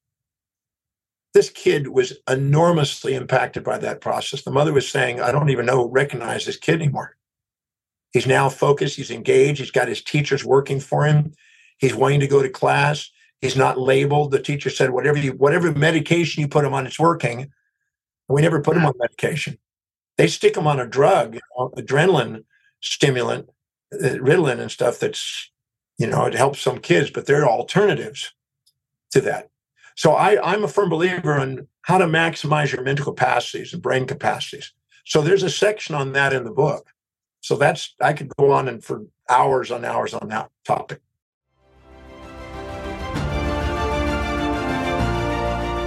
This 1.34 1.50
kid 1.50 1.90
was 1.90 2.14
enormously 2.30 3.14
impacted 3.14 3.64
by 3.64 3.78
that 3.80 4.02
process. 4.02 4.44
The 4.44 4.52
mother 4.52 4.74
was 4.74 4.90
saying, 4.90 5.22
"I 5.22 5.32
don't 5.32 5.50
even 5.50 5.66
know 5.66 5.90
recognize 5.90 6.46
this 6.46 6.58
kid 6.58 6.76
anymore." 6.76 7.16
He's 8.14 8.26
now 8.26 8.50
focused, 8.50 8.96
he's 8.96 9.12
engaged, 9.12 9.60
he's 9.60 9.70
got 9.70 9.90
his 9.90 10.02
teachers 10.02 10.44
working 10.46 10.80
for 10.80 11.06
him. 11.06 11.34
He's 11.78 11.94
wanting 11.94 12.22
to 12.22 12.28
go 12.28 12.42
to 12.42 12.50
class. 12.50 13.12
He's 13.42 13.56
not 13.56 13.80
labeled. 13.80 14.32
The 14.32 14.42
teacher 14.42 14.70
said, 14.70 14.92
whatever 14.92 15.18
you, 15.18 15.32
whatever 15.34 15.72
medication 15.72 16.42
you 16.42 16.48
put 16.48 16.66
him 16.66 16.74
on, 16.74 16.88
it's 16.88 17.00
working. 17.00 17.52
We 18.28 18.42
never 18.42 18.62
put 18.62 18.76
him 18.76 18.86
on 18.86 18.94
medication. 18.98 19.58
They 20.18 20.28
stick 20.28 20.58
him 20.58 20.68
on 20.68 20.80
a 20.80 20.88
drug, 20.88 21.36
you 21.36 21.42
know, 21.58 21.70
adrenaline 21.78 22.44
stimulant, 22.82 23.50
uh, 23.94 24.18
Ritalin 24.20 24.60
and 24.60 24.72
stuff. 24.72 25.00
That's 25.00 25.52
you 25.98 26.08
know 26.08 26.26
it 26.26 26.34
helps 26.34 26.60
some 26.60 26.80
kids, 26.80 27.10
but 27.10 27.26
there 27.26 27.44
are 27.44 27.50
alternatives 27.50 28.34
to 29.12 29.22
that. 29.22 29.50
So 29.96 30.14
I, 30.14 30.54
I'm 30.54 30.64
a 30.64 30.68
firm 30.68 30.90
believer 30.90 31.40
in 31.40 31.68
how 31.84 31.98
to 31.98 32.06
maximize 32.06 32.72
your 32.72 32.84
mental 32.84 33.06
capacities 33.06 33.74
and 33.74 33.82
brain 33.82 34.06
capacities. 34.06 34.72
So 35.06 35.22
there's 35.22 35.44
a 35.44 35.50
section 35.50 35.96
on 35.96 36.12
that 36.14 36.34
in 36.34 36.44
the 36.44 36.52
book. 36.52 36.94
So 37.42 37.56
that's 37.56 37.96
I 38.02 38.14
could 38.14 38.30
go 38.38 38.52
on 38.52 38.68
and 38.68 38.84
for 38.84 39.06
hours 39.30 39.72
on 39.72 39.86
hours 39.86 40.14
on 40.14 40.28
that 40.30 40.50
topic. 40.66 41.02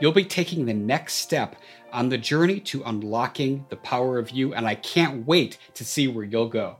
You'll 0.00 0.12
be 0.12 0.24
taking 0.24 0.66
the 0.66 0.74
next 0.74 1.14
step 1.14 1.56
on 1.92 2.08
the 2.08 2.18
journey 2.18 2.58
to 2.60 2.82
unlocking 2.84 3.64
the 3.68 3.76
power 3.76 4.18
of 4.18 4.30
you, 4.30 4.52
and 4.52 4.66
I 4.66 4.74
can't 4.74 5.24
wait 5.26 5.58
to 5.74 5.84
see 5.84 6.08
where 6.08 6.24
you'll 6.24 6.48
go. 6.48 6.78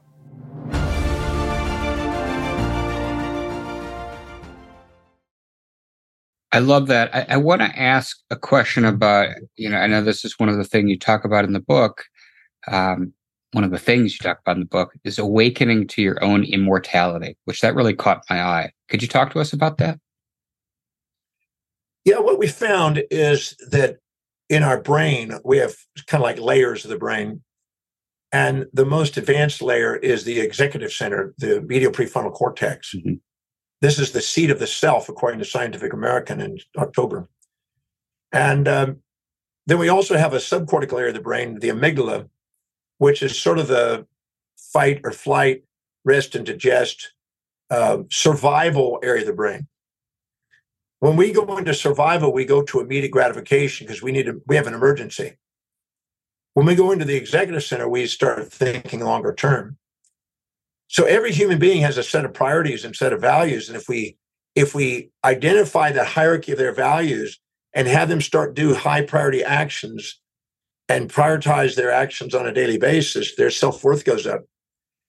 I 6.50 6.58
love 6.58 6.86
that. 6.88 7.14
I, 7.14 7.26
I 7.30 7.36
want 7.36 7.62
to 7.62 7.78
ask 7.78 8.16
a 8.30 8.36
question 8.36 8.84
about, 8.84 9.28
you 9.56 9.68
know, 9.68 9.76
I 9.76 9.86
know 9.86 10.02
this 10.02 10.24
is 10.24 10.38
one 10.38 10.48
of 10.48 10.56
the 10.56 10.64
things 10.64 10.90
you 10.90 10.98
talk 10.98 11.24
about 11.24 11.44
in 11.44 11.52
the 11.52 11.60
book. 11.60 12.04
Um, 12.68 13.12
one 13.52 13.64
of 13.64 13.70
the 13.70 13.78
things 13.78 14.12
you 14.12 14.18
talk 14.18 14.40
about 14.40 14.56
in 14.56 14.60
the 14.60 14.66
book 14.66 14.92
is 15.04 15.18
awakening 15.18 15.86
to 15.88 16.02
your 16.02 16.22
own 16.22 16.44
immortality, 16.44 17.36
which 17.44 17.60
that 17.60 17.74
really 17.74 17.94
caught 17.94 18.24
my 18.28 18.42
eye. 18.42 18.72
Could 18.88 19.02
you 19.02 19.08
talk 19.08 19.32
to 19.32 19.40
us 19.40 19.52
about 19.52 19.78
that? 19.78 19.98
Yeah, 22.04 22.18
what 22.18 22.38
we 22.38 22.46
found 22.46 23.02
is 23.10 23.56
that 23.70 23.98
in 24.48 24.62
our 24.62 24.80
brain, 24.80 25.38
we 25.44 25.58
have 25.58 25.74
kind 26.06 26.22
of 26.22 26.26
like 26.26 26.38
layers 26.38 26.84
of 26.84 26.90
the 26.90 26.98
brain. 26.98 27.42
And 28.30 28.66
the 28.72 28.84
most 28.84 29.16
advanced 29.16 29.62
layer 29.62 29.96
is 29.96 30.24
the 30.24 30.40
executive 30.40 30.92
center, 30.92 31.34
the 31.38 31.62
medial 31.62 31.92
prefrontal 31.92 32.32
cortex. 32.32 32.94
Mm-hmm. 32.94 33.14
This 33.80 33.98
is 33.98 34.12
the 34.12 34.20
seat 34.20 34.50
of 34.50 34.58
the 34.58 34.66
self, 34.66 35.08
according 35.08 35.38
to 35.38 35.44
Scientific 35.44 35.92
American 35.92 36.40
in 36.40 36.58
October. 36.76 37.28
And 38.32 38.66
um, 38.66 38.96
then 39.66 39.78
we 39.78 39.88
also 39.88 40.16
have 40.16 40.34
a 40.34 40.38
subcortical 40.38 40.98
area 40.98 41.08
of 41.08 41.14
the 41.14 41.20
brain, 41.20 41.58
the 41.60 41.68
amygdala, 41.68 42.28
which 42.98 43.22
is 43.22 43.38
sort 43.38 43.58
of 43.58 43.68
the 43.68 44.06
fight 44.56 45.00
or 45.04 45.12
flight, 45.12 45.64
rest 46.04 46.34
and 46.34 46.44
digest, 46.44 47.12
uh, 47.70 47.98
survival 48.10 48.98
area 49.02 49.22
of 49.22 49.26
the 49.26 49.32
brain. 49.32 49.68
When 51.04 51.16
we 51.16 51.32
go 51.32 51.58
into 51.58 51.74
survival, 51.74 52.32
we 52.32 52.46
go 52.46 52.62
to 52.62 52.80
immediate 52.80 53.10
gratification 53.10 53.86
because 53.86 54.00
we 54.00 54.10
need 54.10 54.24
to, 54.24 54.40
we 54.46 54.56
have 54.56 54.66
an 54.66 54.72
emergency. 54.72 55.36
When 56.54 56.64
we 56.64 56.74
go 56.74 56.92
into 56.92 57.04
the 57.04 57.14
executive 57.14 57.62
center, 57.62 57.86
we 57.86 58.06
start 58.06 58.50
thinking 58.50 59.00
longer 59.00 59.34
term. 59.34 59.76
So 60.88 61.04
every 61.04 61.30
human 61.30 61.58
being 61.58 61.82
has 61.82 61.98
a 61.98 62.02
set 62.02 62.24
of 62.24 62.32
priorities 62.32 62.86
and 62.86 62.96
set 62.96 63.12
of 63.12 63.20
values. 63.20 63.68
And 63.68 63.76
if 63.76 63.86
we 63.86 64.16
if 64.54 64.74
we 64.74 65.10
identify 65.22 65.92
the 65.92 66.06
hierarchy 66.06 66.52
of 66.52 66.58
their 66.58 66.72
values 66.72 67.38
and 67.74 67.86
have 67.86 68.08
them 68.08 68.22
start 68.22 68.54
do 68.54 68.72
high 68.72 69.02
priority 69.02 69.44
actions 69.44 70.18
and 70.88 71.12
prioritize 71.12 71.76
their 71.76 71.90
actions 71.90 72.34
on 72.34 72.46
a 72.46 72.54
daily 72.54 72.78
basis, 72.78 73.36
their 73.36 73.50
self-worth 73.50 74.06
goes 74.06 74.26
up. 74.26 74.44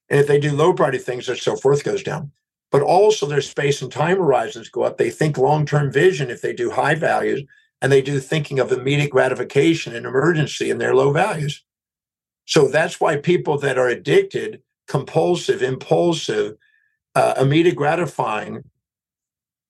And 0.10 0.19
if 0.19 0.27
they 0.27 0.41
do 0.41 0.51
low 0.51 0.73
priority 0.73 0.97
things, 0.97 1.27
their 1.27 1.38
self-worth 1.38 1.86
goes 1.86 2.03
down. 2.03 2.34
But 2.71 2.82
also 2.82 3.25
their 3.25 3.41
space 3.41 3.82
and 3.82 3.91
time 3.91 4.17
horizons 4.17 4.69
go 4.69 4.84
up. 4.84 4.97
They 4.97 5.10
think 5.10 5.38
long-term 5.38 5.91
vision 5.91 6.30
if 6.30 6.41
they 6.41 6.54
do 6.54 6.71
high 6.71 6.95
values, 6.95 7.43
and 7.82 7.91
they 7.91 8.01
do 8.01 8.19
thinking 8.19 8.60
of 8.60 8.71
immediate 8.71 9.12
gratification 9.12 9.95
and 9.95 10.06
emergency 10.06 10.69
in 10.69 10.78
their 10.78 10.95
low 10.95 11.12
values. 11.12 11.63
So 12.45 12.67
that's 12.67 12.99
why 12.99 13.17
people 13.17 13.58
that 13.60 13.78
are 13.78 13.88
addicted 13.88 14.62
compulsive, 14.88 15.62
impulsive, 15.62 16.58
uh, 17.15 17.34
immediate 17.39 17.75
gratifying 17.75 18.63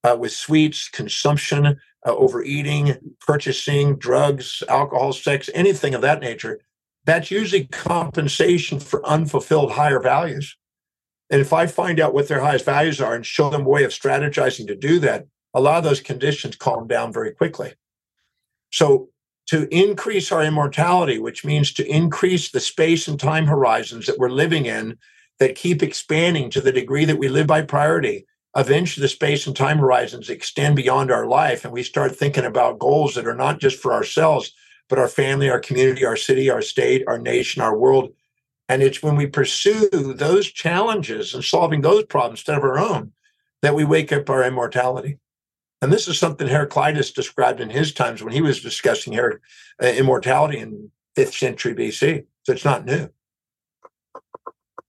uh, 0.04 0.16
with 0.20 0.32
sweets, 0.32 0.90
consumption, 0.90 1.66
uh, 1.66 2.16
overeating, 2.16 2.98
purchasing, 3.20 3.96
drugs, 3.96 4.62
alcohol, 4.70 5.14
sex, 5.14 5.50
anything 5.54 5.96
of 5.96 6.02
that 6.02 6.20
nature, 6.20 6.60
that's 7.06 7.32
usually 7.32 7.66
compensation 7.66 8.80
for 8.80 9.06
unfulfilled 9.06 9.72
higher 9.72 10.00
values. 10.00 10.58
And 11.30 11.42
if 11.42 11.54
I 11.54 11.68
find 11.68 12.00
out 12.00 12.14
what 12.14 12.28
their 12.28 12.42
highest 12.42 12.66
values 12.66 13.02
are 13.02 13.16
and 13.16 13.26
show 13.26 13.50
them 13.50 13.66
a 13.66 13.70
way 13.70 13.84
of 13.84 13.92
strategizing 13.92 14.68
to 14.68 14.76
do 14.76 15.00
that, 15.00 15.26
a 15.54 15.62
lot 15.62 15.78
of 15.78 15.84
those 15.84 16.02
conditions 16.02 16.56
calm 16.56 16.88
down 16.88 17.12
very 17.12 17.32
quickly. 17.32 17.74
So 18.72 19.10
to 19.48 19.68
increase 19.76 20.32
our 20.32 20.44
immortality, 20.44 21.20
which 21.20 21.46
means 21.46 21.72
to 21.74 21.88
increase 21.88 22.52
the 22.52 22.60
space 22.60 23.08
and 23.08 23.20
time 23.20 23.46
horizons 23.46 24.06
that 24.06 24.18
we're 24.18 24.30
living 24.30 24.66
in 24.66 24.98
that 25.40 25.56
keep 25.56 25.84
expanding 25.84 26.50
to 26.50 26.62
the 26.62 26.72
degree 26.72 27.06
that 27.06 27.20
we 27.20 27.28
live 27.28 27.48
by 27.48 27.62
priority. 27.62 28.26
Eventually, 28.56 29.04
the 29.04 29.10
space 29.10 29.46
and 29.46 29.56
time 29.56 29.78
horizons 29.78 30.30
extend 30.30 30.78
beyond 30.78 31.12
our 31.12 31.28
life, 31.28 31.66
and 31.66 31.74
we 31.74 31.84
start 31.84 32.16
thinking 32.16 32.46
about 32.46 32.80
goals 32.80 33.16
that 33.16 33.28
are 33.28 33.36
not 33.36 33.60
just 33.60 33.78
for 33.80 33.94
ourselves, 33.94 34.54
but 34.88 34.98
our 34.98 35.10
family, 35.10 35.50
our 35.50 35.60
community, 35.60 36.06
our 36.06 36.16
city, 36.16 36.50
our 36.50 36.62
state, 36.62 37.04
our 37.08 37.20
nation, 37.20 37.62
our 37.62 37.78
world. 37.78 38.14
And 38.68 38.82
it's 38.82 39.04
when 39.04 39.16
we 39.16 39.28
pursue 39.28 39.90
those 39.92 40.52
challenges 40.52 41.34
and 41.34 41.44
solving 41.44 41.82
those 41.82 42.06
problems 42.06 42.40
instead 42.40 42.58
of 42.58 42.64
our 42.64 42.80
own 42.80 43.12
that 43.62 43.76
we 43.76 43.86
wake 43.86 44.12
up 44.12 44.30
our 44.30 44.44
immortality. 44.44 45.20
And 45.82 45.94
this 45.94 46.08
is 46.08 46.18
something 46.18 46.48
Heraclitus 46.48 47.12
described 47.12 47.62
in 47.62 47.70
his 47.70 47.94
times 47.94 48.24
when 48.24 48.34
he 48.34 48.42
was 48.42 48.62
discussing 48.62 49.14
her, 49.14 49.42
uh, 49.82 49.88
immortality 49.88 50.58
in 50.58 50.92
5th 51.16 51.38
century 51.38 51.76
BC. 51.76 52.26
So 52.44 52.54
it's 52.54 52.66
not 52.66 52.86
new. 52.86 53.10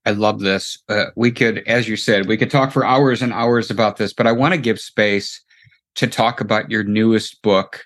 I 0.07 0.11
love 0.11 0.41
this. 0.41 0.79
Uh, 0.89 1.07
we 1.17 1.31
could, 1.33 1.59
as 1.67 1.89
you 1.89 1.97
said, 1.97 2.27
we 2.27 2.37
could 2.37 2.51
talk 2.51 2.73
for 2.73 2.85
hours 2.85 3.23
and 3.23 3.33
hours 3.33 3.71
about 3.71 3.97
this, 3.97 4.13
but 4.13 4.27
I 4.27 4.33
want 4.33 4.55
to 4.55 4.61
give 4.61 4.81
space 4.81 5.43
to 5.97 6.07
talk 6.07 6.41
about 6.41 6.71
your 6.71 6.85
newest 6.85 7.43
book, 7.43 7.85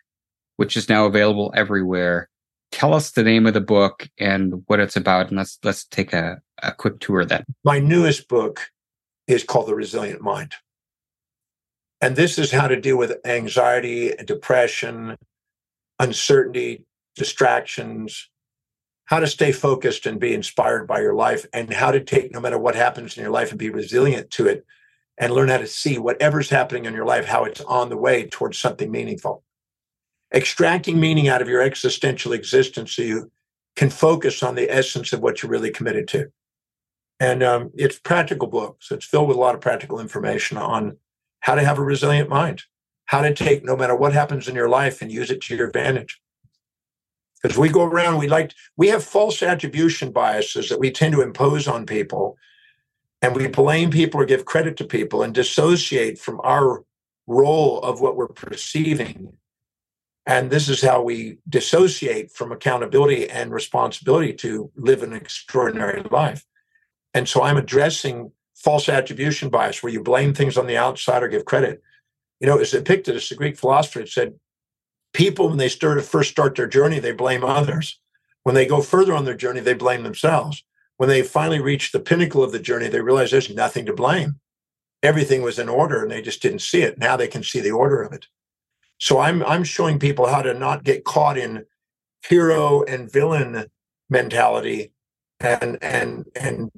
which 0.57 0.76
is 0.76 0.88
now 0.88 1.07
available 1.07 1.53
everywhere. 1.57 2.29
Tell 2.72 2.94
us 2.94 3.11
the 3.11 3.22
name 3.22 3.46
of 3.46 3.54
the 3.54 3.61
book 3.61 4.09
and 4.18 4.62
what 4.66 4.80
it's 4.80 4.96
about, 4.96 5.28
and 5.28 5.37
let's 5.37 5.59
let's 5.64 5.85
take 5.85 6.12
a, 6.12 6.40
a 6.62 6.72
quick 6.72 7.00
tour 7.00 7.20
of 7.20 7.28
that. 7.28 7.44
My 7.64 7.78
newest 7.78 8.28
book 8.28 8.70
is 9.26 9.44
called 9.44 9.68
The 9.68 9.74
Resilient 9.74 10.20
Mind. 10.20 10.54
And 12.00 12.16
this 12.16 12.38
is 12.38 12.50
how 12.50 12.66
to 12.68 12.80
deal 12.80 12.96
with 12.96 13.18
anxiety, 13.26 14.16
and 14.16 14.26
depression, 14.26 15.16
uncertainty, 15.98 16.85
distractions, 17.16 18.30
how 19.04 19.18
to 19.18 19.26
stay 19.26 19.52
focused 19.52 20.06
and 20.06 20.18
be 20.20 20.33
inspired 20.33 20.87
by 20.87 21.00
your 21.00 21.14
life, 21.14 21.44
and 21.52 21.72
how 21.72 21.90
to 21.90 22.00
take 22.00 22.33
no 22.33 22.40
matter 22.40 22.59
what 22.59 22.74
happens 22.74 23.16
in 23.16 23.22
your 23.22 23.33
life 23.33 23.50
and 23.50 23.59
be 23.59 23.68
resilient 23.68 24.30
to 24.30 24.46
it 24.46 24.64
and 25.18 25.35
learn 25.35 25.48
how 25.48 25.59
to 25.59 25.66
see 25.66 25.98
whatever's 25.98 26.48
happening 26.48 26.87
in 26.87 26.94
your 26.94 27.04
life, 27.04 27.26
how 27.26 27.44
it's 27.44 27.61
on 27.62 27.90
the 27.90 27.96
way 27.96 28.26
towards 28.26 28.59
something 28.59 28.90
meaningful. 28.90 29.42
Extracting 30.32 31.00
meaning 31.00 31.28
out 31.28 31.42
of 31.42 31.48
your 31.48 31.60
existential 31.60 32.32
existence 32.32 32.94
so 32.94 33.02
you 33.02 33.32
can 33.76 33.90
focus 33.90 34.42
on 34.42 34.54
the 34.54 34.70
essence 34.70 35.12
of 35.12 35.20
what 35.20 35.42
you're 35.42 35.50
really 35.50 35.70
committed 35.70 36.06
to. 36.08 36.30
And 37.18 37.42
um, 37.42 37.70
it's 37.74 37.98
practical 37.98 38.48
book, 38.48 38.78
so 38.80 38.94
it's 38.94 39.04
filled 39.04 39.28
with 39.28 39.36
a 39.36 39.40
lot 39.40 39.54
of 39.54 39.60
practical 39.60 40.00
information 40.00 40.56
on 40.56 40.96
how 41.40 41.54
to 41.54 41.64
have 41.64 41.78
a 41.78 41.82
resilient 41.82 42.28
mind, 42.28 42.62
how 43.06 43.22
to 43.22 43.34
take 43.34 43.64
no 43.64 43.76
matter 43.76 43.94
what 43.94 44.12
happens 44.12 44.48
in 44.48 44.54
your 44.54 44.68
life 44.68 45.02
and 45.02 45.12
use 45.12 45.30
it 45.30 45.40
to 45.42 45.56
your 45.56 45.66
advantage. 45.66 46.20
Because 47.42 47.58
we 47.58 47.68
go 47.68 47.84
around, 47.84 48.18
we 48.18 48.28
like, 48.28 48.52
we 48.76 48.88
have 48.88 49.02
false 49.02 49.42
attribution 49.42 50.12
biases 50.12 50.68
that 50.68 50.78
we 50.78 50.90
tend 50.90 51.14
to 51.14 51.22
impose 51.22 51.66
on 51.66 51.86
people, 51.86 52.36
and 53.22 53.34
we 53.34 53.48
blame 53.48 53.90
people 53.90 54.20
or 54.20 54.26
give 54.26 54.44
credit 54.44 54.76
to 54.76 54.84
people 54.84 55.22
and 55.22 55.34
dissociate 55.34 56.18
from 56.18 56.40
our 56.42 56.84
role 57.26 57.80
of 57.80 58.00
what 58.00 58.16
we're 58.16 58.28
perceiving. 58.28 59.32
And 60.26 60.50
this 60.50 60.68
is 60.68 60.83
how 60.83 61.02
we 61.02 61.38
dissociate 61.48 62.30
from 62.30 62.52
accountability 62.52 63.28
and 63.28 63.52
responsibility 63.52 64.33
to 64.35 64.70
live 64.76 65.02
an 65.02 65.12
extraordinary 65.12 66.02
life. 66.11 66.44
And 67.14 67.28
so 67.28 67.42
I'm 67.42 67.56
addressing 67.56 68.30
false 68.54 68.88
attribution 68.88 69.48
bias, 69.48 69.83
where 69.83 69.92
you 69.92 70.02
blame 70.02 70.35
things 70.35 70.59
on 70.59 70.66
the 70.66 70.76
outside 70.76 71.22
or 71.22 71.28
give 71.28 71.46
credit. 71.46 71.83
You 72.40 72.46
know, 72.46 72.59
as 72.59 72.74
Epictetus, 72.74 73.28
the 73.28 73.35
Greek 73.35 73.56
philosopher, 73.56 74.06
said, 74.06 74.35
people 75.12 75.48
when 75.48 75.59
they 75.59 75.68
start 75.68 76.02
first 76.02 76.30
start 76.30 76.54
their 76.54 76.66
journey, 76.66 76.98
they 76.98 77.12
blame 77.12 77.44
others. 77.44 77.98
When 78.42 78.54
they 78.54 78.66
go 78.66 78.80
further 78.80 79.14
on 79.14 79.24
their 79.24 79.35
journey, 79.37 79.61
they 79.61 79.74
blame 79.74 80.02
themselves. 80.02 80.62
When 80.96 81.09
they 81.09 81.22
finally 81.22 81.61
reach 81.61 81.92
the 81.92 82.00
pinnacle 82.00 82.44
of 82.44 82.52
the 82.52 82.59
journey, 82.59 82.88
they 82.88 83.00
realize 83.00 83.30
there's 83.30 83.54
nothing 83.54 83.87
to 83.87 83.92
blame. 83.94 84.38
Everything 85.02 85.42
was 85.42 85.59
in 85.59 85.68
order 85.68 86.02
and 86.02 86.11
they 86.11 86.20
just 86.20 86.42
didn't 86.42 86.61
see 86.61 86.83
it. 86.83 86.98
Now 86.98 87.16
they 87.16 87.28
can 87.28 87.42
see 87.42 87.61
the 87.61 87.70
order 87.70 88.02
of 88.02 88.12
it. 88.12 88.26
So 89.00 89.18
I'm 89.18 89.42
I'm 89.44 89.64
showing 89.64 89.98
people 89.98 90.28
how 90.28 90.42
to 90.42 90.54
not 90.54 90.84
get 90.84 91.04
caught 91.04 91.38
in 91.38 91.64
hero 92.28 92.82
and 92.84 93.10
villain 93.10 93.66
mentality 94.10 94.92
and 95.40 95.78
and 95.82 96.26
and 96.36 96.70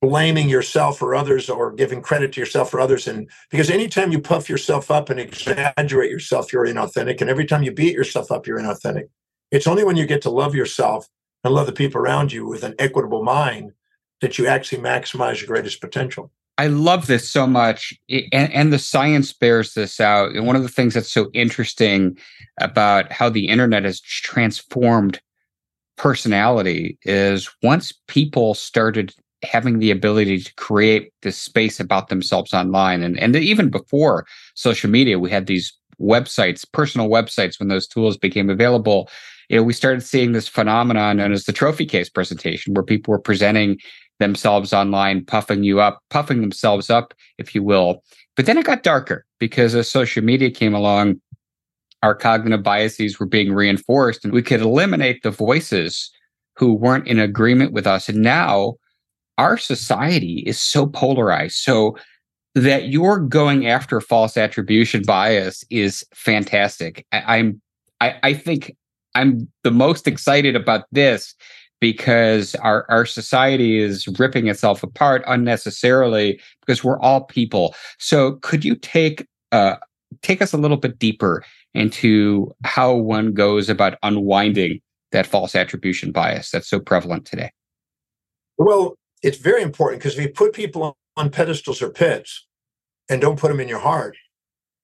blaming 0.00 0.48
yourself 0.48 1.02
or 1.02 1.14
others 1.14 1.50
or 1.50 1.72
giving 1.72 2.00
credit 2.00 2.32
to 2.32 2.40
yourself 2.40 2.72
or 2.72 2.80
others. 2.80 3.06
And 3.06 3.30
because 3.50 3.68
anytime 3.68 4.10
you 4.10 4.18
puff 4.18 4.48
yourself 4.48 4.90
up 4.90 5.10
and 5.10 5.20
exaggerate 5.20 6.10
yourself 6.10 6.52
you're 6.52 6.66
inauthentic. 6.66 7.20
And 7.20 7.28
every 7.28 7.44
time 7.44 7.62
you 7.62 7.72
beat 7.72 7.94
yourself 7.94 8.32
up 8.32 8.46
you're 8.46 8.58
inauthentic. 8.58 9.08
It's 9.50 9.66
only 9.66 9.84
when 9.84 9.96
you 9.96 10.06
get 10.06 10.22
to 10.22 10.30
love 10.30 10.54
yourself 10.54 11.08
and 11.44 11.54
love 11.54 11.66
the 11.66 11.72
people 11.72 12.00
around 12.00 12.32
you 12.32 12.46
with 12.46 12.64
an 12.64 12.74
equitable 12.78 13.22
mind 13.22 13.72
that 14.22 14.38
you 14.38 14.46
actually 14.46 14.82
maximize 14.82 15.40
your 15.40 15.48
greatest 15.48 15.80
potential 15.80 16.30
I 16.60 16.66
love 16.66 17.06
this 17.06 17.26
so 17.26 17.46
much, 17.46 17.94
and, 18.10 18.52
and, 18.52 18.70
the 18.70 18.78
science 18.78 19.32
bears 19.32 19.72
this 19.72 19.98
out. 19.98 20.36
And 20.36 20.46
one 20.46 20.56
of 20.56 20.62
the 20.62 20.68
things 20.68 20.92
that's 20.92 21.10
so 21.10 21.30
interesting 21.32 22.18
about 22.60 23.10
how 23.10 23.30
the 23.30 23.48
internet 23.48 23.84
has 23.84 23.98
transformed 24.02 25.22
personality 25.96 26.98
is 27.04 27.48
once 27.62 27.94
people 28.08 28.52
started 28.52 29.14
having 29.42 29.78
the 29.78 29.90
ability 29.90 30.40
to 30.40 30.54
create 30.56 31.14
this 31.22 31.38
space 31.38 31.80
about 31.80 32.10
themselves 32.10 32.52
online, 32.52 33.02
and 33.02 33.18
and 33.18 33.34
even 33.36 33.70
before 33.70 34.26
social 34.54 34.90
media, 34.90 35.18
we 35.18 35.30
had 35.30 35.46
these 35.46 35.72
websites, 35.98 36.70
personal 36.70 37.08
websites, 37.08 37.58
when 37.58 37.70
those 37.70 37.88
tools 37.88 38.18
became 38.18 38.50
available. 38.50 39.08
You 39.48 39.56
know, 39.56 39.62
we 39.62 39.72
started 39.72 40.02
seeing 40.02 40.32
this 40.32 40.46
phenomenon 40.46 41.16
known 41.16 41.32
as 41.32 41.46
the 41.46 41.54
trophy 41.54 41.86
case 41.86 42.10
presentation, 42.10 42.74
where 42.74 42.84
people 42.84 43.12
were 43.12 43.18
presenting 43.18 43.78
themselves 44.20 44.72
online, 44.72 45.24
puffing 45.24 45.64
you 45.64 45.80
up, 45.80 46.00
puffing 46.10 46.40
themselves 46.40 46.88
up, 46.88 47.12
if 47.38 47.54
you 47.54 47.64
will. 47.64 48.04
But 48.36 48.46
then 48.46 48.56
it 48.56 48.64
got 48.64 48.84
darker 48.84 49.26
because 49.40 49.74
as 49.74 49.90
social 49.90 50.22
media 50.22 50.50
came 50.50 50.72
along, 50.74 51.20
our 52.02 52.14
cognitive 52.14 52.62
biases 52.62 53.18
were 53.18 53.26
being 53.26 53.52
reinforced 53.52 54.24
and 54.24 54.32
we 54.32 54.42
could 54.42 54.60
eliminate 54.60 55.22
the 55.22 55.30
voices 55.30 56.10
who 56.56 56.72
weren't 56.72 57.08
in 57.08 57.18
agreement 57.18 57.72
with 57.72 57.86
us. 57.86 58.08
And 58.08 58.22
now 58.22 58.76
our 59.36 59.58
society 59.58 60.44
is 60.46 60.60
so 60.60 60.86
polarized. 60.86 61.56
So 61.56 61.96
that 62.54 62.88
you're 62.88 63.18
going 63.18 63.66
after 63.66 64.00
false 64.00 64.36
attribution 64.36 65.02
bias 65.06 65.64
is 65.70 66.04
fantastic. 66.14 67.06
I, 67.12 67.38
I'm 67.38 67.60
I, 68.00 68.14
I 68.22 68.34
think 68.34 68.76
I'm 69.14 69.48
the 69.62 69.70
most 69.70 70.06
excited 70.06 70.56
about 70.56 70.84
this 70.92 71.34
because 71.80 72.54
our, 72.56 72.86
our 72.88 73.06
society 73.06 73.78
is 73.78 74.06
ripping 74.18 74.48
itself 74.48 74.82
apart 74.82 75.22
unnecessarily 75.26 76.40
because 76.60 76.84
we're 76.84 77.00
all 77.00 77.24
people. 77.24 77.74
So 77.98 78.32
could 78.42 78.64
you 78.64 78.76
take 78.76 79.26
uh, 79.52 79.76
take 80.22 80.42
us 80.42 80.52
a 80.52 80.56
little 80.56 80.76
bit 80.76 80.98
deeper 80.98 81.44
into 81.74 82.52
how 82.64 82.94
one 82.94 83.32
goes 83.32 83.68
about 83.68 83.98
unwinding 84.02 84.80
that 85.12 85.26
false 85.26 85.54
attribution 85.54 86.12
bias 86.12 86.50
that's 86.50 86.68
so 86.68 86.80
prevalent 86.80 87.24
today? 87.26 87.50
Well, 88.58 88.94
it's 89.22 89.38
very 89.38 89.62
important 89.62 90.00
because 90.00 90.18
if 90.18 90.24
you 90.24 90.30
put 90.30 90.52
people 90.52 90.96
on 91.16 91.30
pedestals 91.30 91.82
or 91.82 91.90
pits 91.90 92.46
and 93.08 93.20
don't 93.20 93.38
put 93.38 93.48
them 93.48 93.60
in 93.60 93.68
your 93.68 93.80
heart, 93.80 94.16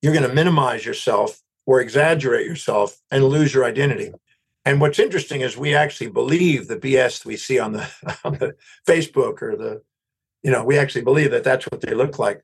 you're 0.01 0.13
going 0.13 0.27
to 0.27 0.33
minimize 0.33 0.85
yourself 0.85 1.41
or 1.65 1.81
exaggerate 1.81 2.45
yourself 2.45 2.97
and 3.11 3.23
lose 3.23 3.53
your 3.53 3.65
identity. 3.65 4.11
And 4.67 4.81
what's 4.81 4.99
interesting 4.99 5.39
is 5.39 5.55
we 5.55 5.73
actually 5.73 6.09
believe 6.09 6.67
the 6.67 6.75
BS 6.75 7.23
we 7.23 7.37
see 7.37 7.57
on 7.57 7.71
the 7.71 7.89
on 8.25 8.33
the 8.33 8.53
Facebook 8.85 9.41
or 9.41 9.55
the, 9.55 9.81
you 10.43 10.51
know, 10.51 10.61
we 10.65 10.77
actually 10.77 11.05
believe 11.05 11.31
that 11.31 11.45
that's 11.45 11.63
what 11.67 11.79
they 11.79 11.93
look 11.93 12.19
like, 12.19 12.43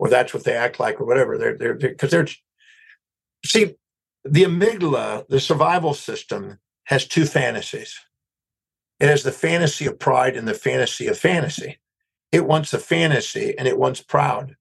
or 0.00 0.08
that's 0.08 0.34
what 0.34 0.42
they 0.42 0.56
act 0.56 0.80
like, 0.80 1.00
or 1.00 1.04
whatever. 1.04 1.38
They're 1.38 1.56
they're 1.56 1.74
because 1.74 2.10
they're, 2.10 2.24
they're 2.24 2.34
see 3.46 3.76
the 4.24 4.42
amygdala, 4.42 5.28
the 5.28 5.38
survival 5.38 5.94
system, 5.94 6.58
has 6.86 7.06
two 7.06 7.26
fantasies. 7.26 7.96
It 8.98 9.08
has 9.08 9.22
the 9.22 9.30
fantasy 9.30 9.86
of 9.86 10.00
pride 10.00 10.36
and 10.36 10.48
the 10.48 10.54
fantasy 10.54 11.06
of 11.06 11.16
fantasy. 11.16 11.78
It 12.32 12.44
wants 12.44 12.74
a 12.74 12.80
fantasy 12.80 13.56
and 13.56 13.68
it 13.68 13.78
wants 13.78 14.00
proud. 14.00 14.56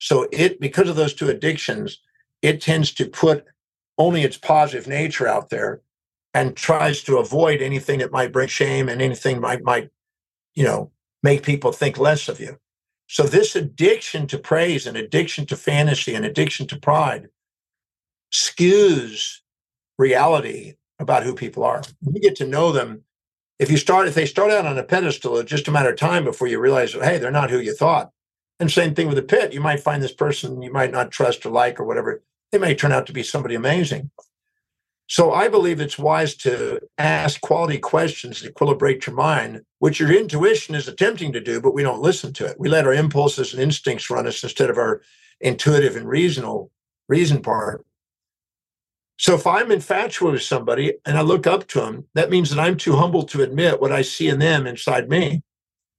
So 0.00 0.26
it 0.32 0.58
because 0.58 0.88
of 0.88 0.96
those 0.96 1.14
two 1.14 1.28
addictions, 1.28 2.00
it 2.42 2.60
tends 2.60 2.90
to 2.94 3.06
put 3.06 3.44
only 3.96 4.24
its 4.24 4.38
positive 4.38 4.88
nature 4.88 5.28
out 5.28 5.48
there 5.50 5.82
and 6.34 6.56
tries 6.56 7.02
to 7.02 7.18
avoid 7.18 7.60
anything 7.60 7.98
that 7.98 8.12
might 8.12 8.32
bring 8.32 8.48
shame 8.48 8.88
and 8.88 9.02
anything 9.02 9.40
might 9.40 9.62
might 9.62 9.90
you 10.54 10.64
know 10.64 10.90
make 11.22 11.42
people 11.42 11.72
think 11.72 11.98
less 11.98 12.28
of 12.28 12.40
you. 12.40 12.58
So 13.06 13.24
this 13.24 13.54
addiction 13.54 14.26
to 14.28 14.38
praise 14.38 14.86
and 14.86 14.96
addiction 14.96 15.46
to 15.46 15.56
fantasy 15.56 16.14
and 16.14 16.24
addiction 16.24 16.66
to 16.68 16.78
pride 16.78 17.28
skews 18.32 19.38
reality 19.98 20.74
about 20.98 21.22
who 21.22 21.34
people 21.34 21.64
are. 21.64 21.82
You 22.00 22.20
get 22.20 22.36
to 22.36 22.46
know 22.46 22.72
them. 22.72 23.02
If 23.58 23.70
you 23.70 23.76
start 23.76 24.08
if 24.08 24.14
they 24.14 24.26
start 24.26 24.50
out 24.50 24.66
on 24.66 24.78
a 24.78 24.82
pedestal 24.82 25.38
it's 25.38 25.50
just 25.50 25.68
a 25.68 25.72
matter 25.72 25.90
of 25.90 25.96
time 25.96 26.24
before 26.24 26.48
you 26.48 26.58
realize 26.58 26.92
hey 26.94 27.18
they're 27.18 27.30
not 27.30 27.50
who 27.50 27.58
you 27.58 27.74
thought. 27.74 28.10
And 28.58 28.70
same 28.70 28.94
thing 28.94 29.08
with 29.08 29.18
a 29.18 29.22
pit. 29.22 29.52
You 29.52 29.60
might 29.60 29.80
find 29.80 30.02
this 30.02 30.12
person 30.14 30.62
you 30.62 30.72
might 30.72 30.92
not 30.92 31.10
trust 31.10 31.44
or 31.44 31.50
like 31.50 31.78
or 31.78 31.84
whatever. 31.84 32.22
They 32.50 32.58
may 32.58 32.74
turn 32.74 32.92
out 32.92 33.06
to 33.06 33.12
be 33.12 33.22
somebody 33.22 33.54
amazing 33.54 34.10
so 35.12 35.30
I 35.30 35.48
believe 35.48 35.78
it's 35.78 35.98
wise 35.98 36.34
to 36.36 36.80
ask 36.96 37.38
quality 37.42 37.76
questions 37.76 38.40
to 38.40 38.50
equilibrate 38.50 39.04
your 39.06 39.14
mind, 39.14 39.60
which 39.78 40.00
your 40.00 40.10
intuition 40.10 40.74
is 40.74 40.88
attempting 40.88 41.34
to 41.34 41.40
do, 41.40 41.60
but 41.60 41.74
we 41.74 41.82
don't 41.82 42.00
listen 42.00 42.32
to 42.32 42.46
it. 42.46 42.58
We 42.58 42.70
let 42.70 42.86
our 42.86 42.94
impulses 42.94 43.52
and 43.52 43.62
instincts 43.62 44.08
run 44.08 44.26
us 44.26 44.42
instead 44.42 44.70
of 44.70 44.78
our 44.78 45.02
intuitive 45.38 45.96
and 45.96 46.08
reasonable 46.08 46.70
reason 47.10 47.42
part. 47.42 47.84
So 49.18 49.34
if 49.34 49.46
I'm 49.46 49.70
infatuated 49.70 50.32
with 50.32 50.44
somebody 50.44 50.94
and 51.04 51.18
I 51.18 51.20
look 51.20 51.46
up 51.46 51.68
to 51.68 51.80
them, 51.80 52.06
that 52.14 52.30
means 52.30 52.48
that 52.48 52.58
I'm 52.58 52.78
too 52.78 52.96
humble 52.96 53.24
to 53.24 53.42
admit 53.42 53.82
what 53.82 53.92
I 53.92 54.00
see 54.00 54.30
in 54.30 54.38
them 54.38 54.66
inside 54.66 55.10
me. 55.10 55.42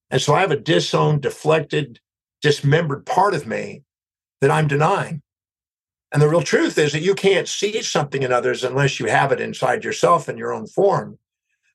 And 0.10 0.20
so 0.20 0.34
I 0.34 0.40
have 0.40 0.50
a 0.50 0.60
disowned, 0.60 1.22
deflected, 1.22 2.00
dismembered 2.42 3.06
part 3.06 3.36
of 3.36 3.46
me 3.46 3.84
that 4.42 4.50
I'm 4.50 4.68
denying. 4.68 5.22
And 6.14 6.22
the 6.22 6.30
real 6.30 6.44
truth 6.44 6.78
is 6.78 6.92
that 6.92 7.02
you 7.02 7.16
can't 7.16 7.48
see 7.48 7.82
something 7.82 8.22
in 8.22 8.32
others 8.32 8.64
unless 8.64 9.00
you 9.00 9.08
have 9.08 9.32
it 9.32 9.42
inside 9.42 9.84
yourself 9.84 10.30
in 10.30 10.38
your 10.38 10.54
own 10.54 10.68
form. 10.68 11.18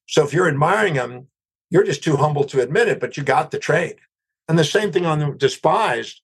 So 0.07 0.25
if 0.25 0.33
you're 0.33 0.49
admiring 0.49 0.95
them, 0.95 1.27
you're 1.71 1.83
just 1.83 2.05
too 2.05 2.17
humble 2.17 2.45
to 2.45 2.63
admit 2.63 2.87
it, 2.87 3.01
but 3.01 3.17
you 3.17 3.25
got 3.25 3.51
the 3.51 3.59
trait. 3.59 3.97
And 4.49 4.57
the 4.57 4.65
same 4.65 4.93
thing 4.93 5.05
on 5.05 5.19
the 5.19 5.33
despised. 5.33 6.23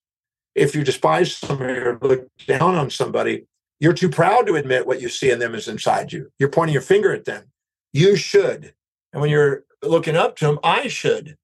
If 0.55 0.73
you 0.73 0.85
despise 0.85 1.35
somebody 1.35 1.73
or 1.73 1.99
look 2.01 2.29
down 2.47 2.75
on 2.75 2.89
somebody, 2.89 3.45
you're 3.81 3.93
too 3.93 4.09
proud 4.09 4.47
to 4.47 4.55
admit 4.55 4.87
what 4.87 5.01
you 5.01 5.09
see 5.09 5.29
in 5.29 5.39
them 5.39 5.53
is 5.53 5.67
inside 5.67 6.13
you. 6.13 6.31
You're 6.39 6.49
pointing 6.49 6.73
your 6.73 6.81
finger 6.81 7.13
at 7.13 7.25
them. 7.25 7.51
You 7.91 8.15
should. 8.15 8.73
And 9.11 9.21
when 9.21 9.29
you're 9.29 9.65
looking 9.83 10.15
up 10.15 10.37
to 10.37 10.45
them, 10.45 10.59
I 10.63 10.87
should. 10.87 11.37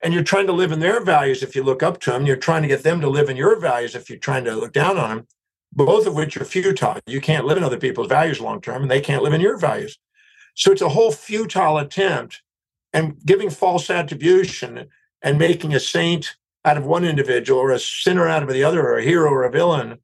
And 0.00 0.14
you're 0.14 0.22
trying 0.22 0.46
to 0.46 0.52
live 0.52 0.70
in 0.70 0.78
their 0.78 1.02
values 1.02 1.42
if 1.42 1.56
you 1.56 1.64
look 1.64 1.82
up 1.82 1.98
to 2.00 2.12
them. 2.12 2.26
You're 2.26 2.36
trying 2.36 2.62
to 2.62 2.68
get 2.68 2.84
them 2.84 3.00
to 3.00 3.08
live 3.08 3.28
in 3.28 3.36
your 3.36 3.58
values 3.58 3.96
if 3.96 4.08
you're 4.08 4.18
trying 4.20 4.44
to 4.44 4.54
look 4.54 4.72
down 4.72 4.96
on 4.96 5.08
them 5.10 5.26
both 5.72 6.06
of 6.06 6.14
which 6.14 6.36
are 6.36 6.44
futile. 6.44 6.98
You 7.06 7.20
can't 7.20 7.46
live 7.46 7.56
in 7.56 7.64
other 7.64 7.78
people's 7.78 8.08
values 8.08 8.40
long 8.40 8.60
term, 8.60 8.82
and 8.82 8.90
they 8.90 9.00
can't 9.00 9.22
live 9.22 9.32
in 9.32 9.40
your 9.40 9.58
values. 9.58 9.98
So 10.54 10.70
it's 10.70 10.82
a 10.82 10.88
whole 10.88 11.12
futile 11.12 11.78
attempt 11.78 12.42
and 12.92 13.16
giving 13.24 13.48
false 13.48 13.88
attribution 13.88 14.88
and 15.22 15.38
making 15.38 15.74
a 15.74 15.80
saint 15.80 16.36
out 16.64 16.76
of 16.76 16.84
one 16.84 17.04
individual 17.04 17.58
or 17.58 17.70
a 17.70 17.78
sinner 17.78 18.28
out 18.28 18.42
of 18.42 18.50
the 18.50 18.62
other 18.62 18.82
or 18.82 18.98
a 18.98 19.02
hero 19.02 19.30
or 19.30 19.44
a 19.44 19.50
villain 19.50 19.98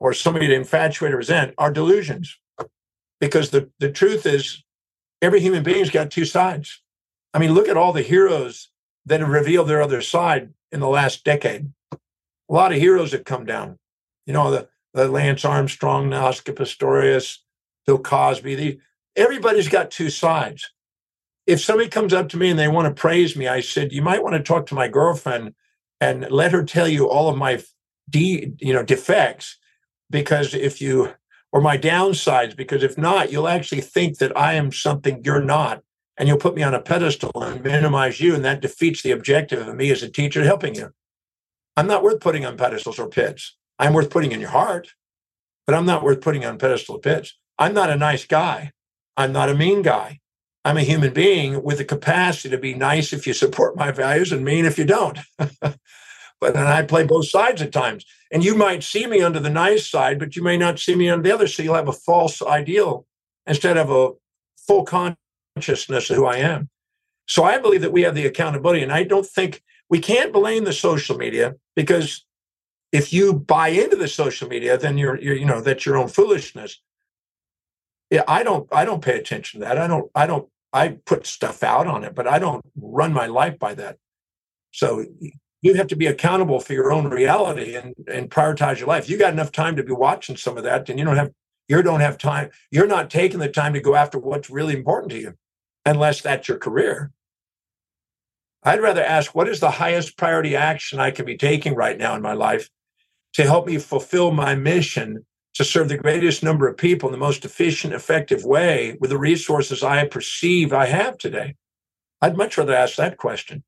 or 0.00 0.12
somebody 0.12 0.46
to 0.48 0.54
infatuate 0.54 1.12
or 1.12 1.18
resent 1.18 1.54
are 1.58 1.72
delusions. 1.72 2.36
Because 3.20 3.50
the, 3.50 3.70
the 3.78 3.90
truth 3.90 4.26
is, 4.26 4.62
every 5.22 5.40
human 5.40 5.62
being's 5.62 5.90
got 5.90 6.10
two 6.10 6.24
sides. 6.24 6.82
I 7.34 7.38
mean, 7.38 7.52
look 7.52 7.68
at 7.68 7.76
all 7.76 7.92
the 7.92 8.02
heroes 8.02 8.68
that 9.06 9.20
have 9.20 9.28
revealed 9.28 9.68
their 9.68 9.82
other 9.82 10.02
side 10.02 10.52
in 10.72 10.80
the 10.80 10.88
last 10.88 11.24
decade. 11.24 11.72
A 11.92 11.98
lot 12.48 12.72
of 12.72 12.78
heroes 12.78 13.12
have 13.12 13.24
come 13.24 13.44
down. 13.44 13.78
You 14.26 14.34
know, 14.34 14.50
the 14.50 14.68
Uh, 14.98 15.06
Lance 15.06 15.44
Armstrong, 15.44 16.12
Oscar 16.12 16.52
Pistorius, 16.52 17.38
Bill 17.86 17.98
Cosby. 17.98 18.54
The, 18.56 18.80
everybody's 19.14 19.68
got 19.68 19.90
two 19.90 20.10
sides. 20.10 20.70
If 21.46 21.60
somebody 21.60 21.88
comes 21.88 22.12
up 22.12 22.28
to 22.30 22.36
me 22.36 22.50
and 22.50 22.58
they 22.58 22.68
want 22.68 22.94
to 22.94 23.00
praise 23.00 23.36
me, 23.36 23.46
I 23.46 23.60
said, 23.60 23.92
you 23.92 24.02
might 24.02 24.22
want 24.22 24.34
to 24.34 24.42
talk 24.42 24.66
to 24.66 24.74
my 24.74 24.88
girlfriend 24.88 25.54
and 26.00 26.28
let 26.30 26.52
her 26.52 26.64
tell 26.64 26.88
you 26.88 27.08
all 27.08 27.28
of 27.28 27.36
my 27.36 27.62
de, 28.10 28.52
you 28.58 28.72
know, 28.72 28.82
defects, 28.82 29.56
because 30.10 30.54
if 30.54 30.80
you 30.80 31.14
or 31.52 31.60
my 31.60 31.78
downsides, 31.78 32.56
because 32.56 32.82
if 32.82 32.98
not, 32.98 33.32
you'll 33.32 33.48
actually 33.48 33.80
think 33.80 34.18
that 34.18 34.36
I 34.36 34.54
am 34.54 34.72
something 34.72 35.22
you're 35.24 35.42
not, 35.42 35.82
and 36.16 36.28
you'll 36.28 36.38
put 36.38 36.54
me 36.54 36.62
on 36.62 36.74
a 36.74 36.80
pedestal 36.80 37.30
and 37.36 37.62
minimize 37.62 38.20
you, 38.20 38.34
and 38.34 38.44
that 38.44 38.60
defeats 38.60 39.02
the 39.02 39.12
objective 39.12 39.66
of 39.66 39.74
me 39.74 39.90
as 39.90 40.02
a 40.02 40.10
teacher 40.10 40.44
helping 40.44 40.74
you. 40.74 40.92
I'm 41.76 41.86
not 41.86 42.02
worth 42.02 42.20
putting 42.20 42.44
on 42.44 42.56
pedestals 42.56 42.98
or 42.98 43.08
pits. 43.08 43.56
I'm 43.78 43.92
worth 43.92 44.10
putting 44.10 44.32
in 44.32 44.40
your 44.40 44.50
heart, 44.50 44.94
but 45.66 45.74
I'm 45.74 45.86
not 45.86 46.02
worth 46.02 46.20
putting 46.20 46.44
on 46.44 46.58
pedestal 46.58 46.98
pitch. 46.98 47.36
I'm 47.58 47.74
not 47.74 47.90
a 47.90 47.96
nice 47.96 48.24
guy. 48.24 48.72
I'm 49.16 49.32
not 49.32 49.48
a 49.48 49.54
mean 49.54 49.82
guy. 49.82 50.20
I'm 50.64 50.76
a 50.76 50.82
human 50.82 51.12
being 51.12 51.62
with 51.62 51.78
the 51.78 51.84
capacity 51.84 52.50
to 52.50 52.58
be 52.58 52.74
nice 52.74 53.12
if 53.12 53.26
you 53.26 53.32
support 53.32 53.76
my 53.76 53.90
values 53.90 54.32
and 54.32 54.44
mean 54.44 54.64
if 54.64 54.78
you 54.78 54.84
don't. 54.84 55.18
but 55.60 55.76
and 56.42 56.58
I 56.58 56.82
play 56.82 57.04
both 57.04 57.28
sides 57.28 57.62
at 57.62 57.72
times. 57.72 58.04
And 58.30 58.44
you 58.44 58.54
might 58.54 58.82
see 58.82 59.06
me 59.06 59.22
under 59.22 59.40
the 59.40 59.50
nice 59.50 59.88
side, 59.88 60.18
but 60.18 60.36
you 60.36 60.42
may 60.42 60.56
not 60.56 60.78
see 60.78 60.94
me 60.94 61.08
on 61.08 61.22
the 61.22 61.32
other. 61.32 61.46
So 61.46 61.62
you'll 61.62 61.74
have 61.74 61.88
a 61.88 61.92
false 61.92 62.42
ideal 62.42 63.06
instead 63.46 63.76
of 63.76 63.90
a 63.90 64.10
full 64.66 64.84
consciousness 64.84 66.10
of 66.10 66.16
who 66.16 66.26
I 66.26 66.36
am. 66.36 66.68
So 67.26 67.44
I 67.44 67.58
believe 67.58 67.82
that 67.82 67.92
we 67.92 68.02
have 68.02 68.14
the 68.14 68.26
accountability. 68.26 68.82
And 68.82 68.92
I 68.92 69.04
don't 69.04 69.26
think 69.26 69.62
we 69.88 70.00
can't 70.00 70.32
blame 70.32 70.64
the 70.64 70.72
social 70.72 71.16
media 71.16 71.56
because 71.74 72.26
if 72.92 73.12
you 73.12 73.34
buy 73.34 73.68
into 73.68 73.96
the 73.96 74.08
social 74.08 74.48
media, 74.48 74.78
then 74.78 74.98
you're, 74.98 75.20
you're 75.20 75.36
you 75.36 75.44
know, 75.44 75.60
that's 75.60 75.84
your 75.84 75.96
own 75.96 76.08
foolishness. 76.08 76.80
Yeah, 78.10 78.22
I 78.26 78.42
don't 78.42 78.66
I 78.72 78.84
don't 78.84 79.02
pay 79.02 79.18
attention 79.18 79.60
to 79.60 79.66
that. 79.66 79.78
I 79.78 79.86
don't 79.86 80.10
I 80.14 80.26
don't 80.26 80.48
I 80.72 80.98
put 81.04 81.26
stuff 81.26 81.62
out 81.62 81.86
on 81.86 82.04
it, 82.04 82.14
but 82.14 82.26
I 82.26 82.38
don't 82.38 82.64
run 82.76 83.12
my 83.12 83.26
life 83.26 83.58
by 83.58 83.74
that. 83.74 83.98
So 84.70 85.04
you 85.60 85.74
have 85.74 85.88
to 85.88 85.96
be 85.96 86.06
accountable 86.06 86.60
for 86.60 86.72
your 86.72 86.92
own 86.92 87.08
reality 87.08 87.74
and, 87.74 87.94
and 88.06 88.30
prioritize 88.30 88.78
your 88.78 88.88
life. 88.88 89.10
You 89.10 89.18
got 89.18 89.32
enough 89.32 89.52
time 89.52 89.76
to 89.76 89.82
be 89.82 89.92
watching 89.92 90.36
some 90.36 90.56
of 90.56 90.64
that, 90.64 90.88
and 90.88 90.98
you 90.98 91.04
don't 91.04 91.16
have 91.16 91.32
you 91.68 91.82
don't 91.82 92.00
have 92.00 92.16
time. 92.16 92.50
You're 92.70 92.86
not 92.86 93.10
taking 93.10 93.40
the 93.40 93.48
time 93.50 93.74
to 93.74 93.80
go 93.80 93.94
after 93.94 94.18
what's 94.18 94.48
really 94.48 94.74
important 94.74 95.12
to 95.12 95.20
you, 95.20 95.34
unless 95.84 96.22
that's 96.22 96.48
your 96.48 96.58
career. 96.58 97.12
I'd 98.62 98.80
rather 98.80 99.04
ask 99.04 99.34
what 99.34 99.48
is 99.48 99.60
the 99.60 99.70
highest 99.70 100.16
priority 100.16 100.56
action 100.56 100.98
I 100.98 101.10
can 101.10 101.26
be 101.26 101.36
taking 101.36 101.74
right 101.74 101.96
now 101.96 102.16
in 102.16 102.22
my 102.22 102.32
life 102.32 102.70
to 103.34 103.44
help 103.44 103.66
me 103.66 103.78
fulfill 103.78 104.30
my 104.32 104.54
mission 104.54 105.24
to 105.54 105.64
serve 105.64 105.88
the 105.88 105.98
greatest 105.98 106.42
number 106.42 106.68
of 106.68 106.76
people 106.76 107.08
in 107.08 107.12
the 107.12 107.18
most 107.18 107.44
efficient, 107.44 107.92
effective 107.92 108.44
way 108.44 108.96
with 109.00 109.10
the 109.10 109.18
resources 109.18 109.82
I 109.82 110.06
perceive 110.06 110.72
I 110.72 110.86
have 110.86 111.18
today? 111.18 111.56
I'd 112.20 112.36
much 112.36 112.56
rather 112.58 112.74
ask 112.74 112.96
that 112.96 113.16
question. 113.16 113.64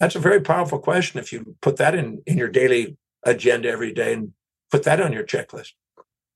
That's 0.00 0.14
a 0.14 0.20
very 0.20 0.40
powerful 0.40 0.78
question 0.78 1.18
if 1.18 1.32
you 1.32 1.56
put 1.62 1.76
that 1.76 1.94
in, 1.94 2.22
in 2.26 2.36
your 2.36 2.48
daily 2.48 2.96
agenda 3.24 3.70
every 3.70 3.92
day 3.92 4.12
and 4.12 4.32
put 4.70 4.84
that 4.84 5.00
on 5.00 5.12
your 5.12 5.24
checklist. 5.24 5.72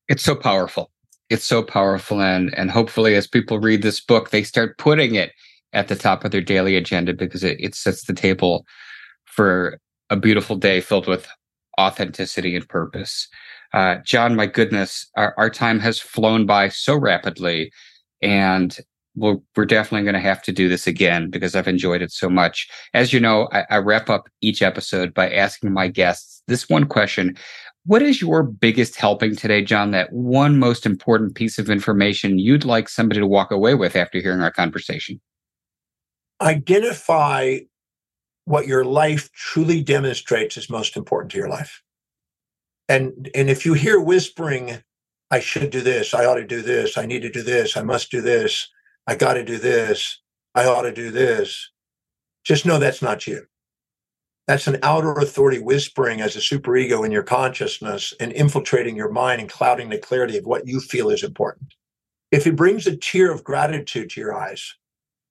It's 0.08 0.22
so 0.22 0.34
powerful. 0.34 0.90
It's 1.28 1.44
so 1.44 1.62
powerful. 1.62 2.20
And, 2.20 2.52
and 2.56 2.70
hopefully, 2.70 3.14
as 3.14 3.26
people 3.26 3.60
read 3.60 3.82
this 3.82 4.00
book, 4.00 4.30
they 4.30 4.42
start 4.42 4.78
putting 4.78 5.14
it 5.14 5.32
at 5.72 5.88
the 5.88 5.96
top 5.96 6.24
of 6.24 6.32
their 6.32 6.40
daily 6.40 6.76
agenda 6.76 7.12
because 7.12 7.44
it, 7.44 7.60
it 7.60 7.74
sets 7.74 8.04
the 8.04 8.12
table 8.12 8.66
for 9.24 9.78
a 10.08 10.16
beautiful 10.16 10.56
day 10.56 10.80
filled 10.80 11.06
with 11.06 11.28
authenticity 11.80 12.54
and 12.54 12.68
purpose. 12.68 13.28
Uh, 13.72 13.96
John, 14.04 14.36
my 14.36 14.46
goodness, 14.46 15.08
our, 15.16 15.34
our 15.36 15.50
time 15.50 15.80
has 15.80 16.00
flown 16.00 16.46
by 16.46 16.68
so 16.68 16.96
rapidly. 16.96 17.72
And 18.22 18.76
we're, 19.16 19.36
we're 19.56 19.64
definitely 19.64 20.04
going 20.04 20.14
to 20.14 20.20
have 20.20 20.42
to 20.42 20.52
do 20.52 20.68
this 20.68 20.86
again 20.86 21.30
because 21.30 21.54
I've 21.54 21.68
enjoyed 21.68 22.02
it 22.02 22.12
so 22.12 22.28
much. 22.28 22.68
As 22.94 23.12
you 23.12 23.20
know, 23.20 23.48
I, 23.52 23.64
I 23.70 23.76
wrap 23.78 24.08
up 24.08 24.28
each 24.40 24.62
episode 24.62 25.14
by 25.14 25.30
asking 25.30 25.72
my 25.72 25.88
guests 25.88 26.42
this 26.46 26.68
one 26.68 26.86
question. 26.86 27.36
What 27.86 28.02
is 28.02 28.20
your 28.20 28.42
biggest 28.42 28.96
helping 28.96 29.34
today, 29.34 29.62
John? 29.62 29.90
That 29.90 30.12
one 30.12 30.58
most 30.58 30.84
important 30.84 31.34
piece 31.34 31.58
of 31.58 31.70
information 31.70 32.38
you'd 32.38 32.64
like 32.64 32.88
somebody 32.88 33.20
to 33.20 33.26
walk 33.26 33.50
away 33.50 33.74
with 33.74 33.96
after 33.96 34.20
hearing 34.20 34.42
our 34.42 34.52
conversation? 34.52 35.20
Identify 36.40 37.58
what 38.50 38.66
your 38.66 38.84
life 38.84 39.30
truly 39.32 39.80
demonstrates 39.80 40.56
is 40.56 40.68
most 40.68 40.96
important 40.96 41.30
to 41.30 41.38
your 41.38 41.48
life. 41.48 41.84
And, 42.88 43.30
and 43.32 43.48
if 43.48 43.64
you 43.64 43.74
hear 43.74 44.00
whispering, 44.00 44.82
I 45.30 45.38
should 45.38 45.70
do 45.70 45.80
this, 45.80 46.12
I 46.14 46.24
ought 46.24 46.34
to 46.34 46.44
do 46.44 46.60
this, 46.60 46.98
I 46.98 47.06
need 47.06 47.22
to 47.22 47.30
do 47.30 47.44
this, 47.44 47.76
I 47.76 47.82
must 47.82 48.10
do 48.10 48.20
this, 48.20 48.68
I 49.06 49.14
got 49.14 49.34
to 49.34 49.44
do 49.44 49.56
this, 49.56 50.20
I 50.56 50.66
ought 50.66 50.82
to 50.82 50.92
do 50.92 51.12
this, 51.12 51.70
just 52.42 52.66
know 52.66 52.80
that's 52.80 53.02
not 53.02 53.24
you. 53.28 53.46
That's 54.48 54.66
an 54.66 54.80
outer 54.82 55.12
authority 55.12 55.60
whispering 55.60 56.20
as 56.20 56.34
a 56.34 56.40
superego 56.40 57.06
in 57.06 57.12
your 57.12 57.22
consciousness 57.22 58.12
and 58.18 58.32
infiltrating 58.32 58.96
your 58.96 59.12
mind 59.12 59.40
and 59.40 59.48
clouding 59.48 59.90
the 59.90 59.98
clarity 59.98 60.36
of 60.36 60.44
what 60.44 60.66
you 60.66 60.80
feel 60.80 61.10
is 61.10 61.22
important. 61.22 61.74
If 62.32 62.48
it 62.48 62.56
brings 62.56 62.88
a 62.88 62.96
tear 62.96 63.30
of 63.30 63.44
gratitude 63.44 64.10
to 64.10 64.20
your 64.20 64.34
eyes, 64.34 64.74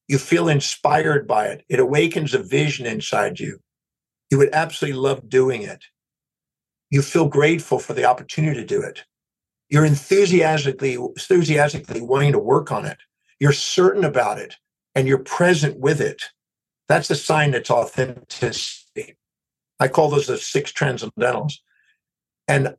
you 0.09 0.17
feel 0.17 0.49
inspired 0.49 1.27
by 1.27 1.45
it, 1.45 1.63
it 1.69 1.79
awakens 1.79 2.33
a 2.33 2.41
vision 2.41 2.87
inside 2.87 3.39
you. 3.39 3.59
You 4.31 4.39
would 4.39 4.49
absolutely 4.53 4.99
love 4.99 5.29
doing 5.29 5.61
it. 5.61 5.85
You 6.89 7.03
feel 7.03 7.27
grateful 7.27 7.77
for 7.77 7.93
the 7.93 8.05
opportunity 8.05 8.59
to 8.59 8.65
do 8.65 8.81
it. 8.81 9.05
You're 9.69 9.85
enthusiastically, 9.85 10.95
enthusiastically 10.95 12.01
wanting 12.01 12.31
to 12.31 12.39
work 12.39 12.71
on 12.71 12.85
it. 12.85 12.97
You're 13.39 13.51
certain 13.51 14.03
about 14.03 14.39
it 14.39 14.55
and 14.95 15.07
you're 15.07 15.19
present 15.19 15.79
with 15.79 16.01
it. 16.01 16.23
That's 16.87 17.11
a 17.11 17.15
sign 17.15 17.51
that's 17.51 17.69
authenticity. 17.69 19.15
I 19.79 19.87
call 19.87 20.09
those 20.09 20.25
the 20.25 20.39
six 20.39 20.71
transcendentals. 20.71 21.59
And 22.47 22.75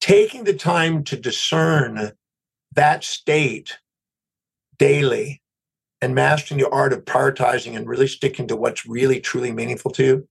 taking 0.00 0.42
the 0.42 0.54
time 0.54 1.04
to 1.04 1.16
discern 1.16 2.10
that 2.74 3.04
state 3.04 3.78
daily 4.78 5.42
and 6.00 6.14
mastering 6.14 6.60
the 6.60 6.70
art 6.70 6.92
of 6.92 7.04
prioritizing 7.04 7.76
and 7.76 7.88
really 7.88 8.06
sticking 8.06 8.46
to 8.48 8.56
what's 8.56 8.86
really 8.86 9.20
truly 9.20 9.52
meaningful 9.52 9.90
to 9.92 10.04
you. 10.04 10.28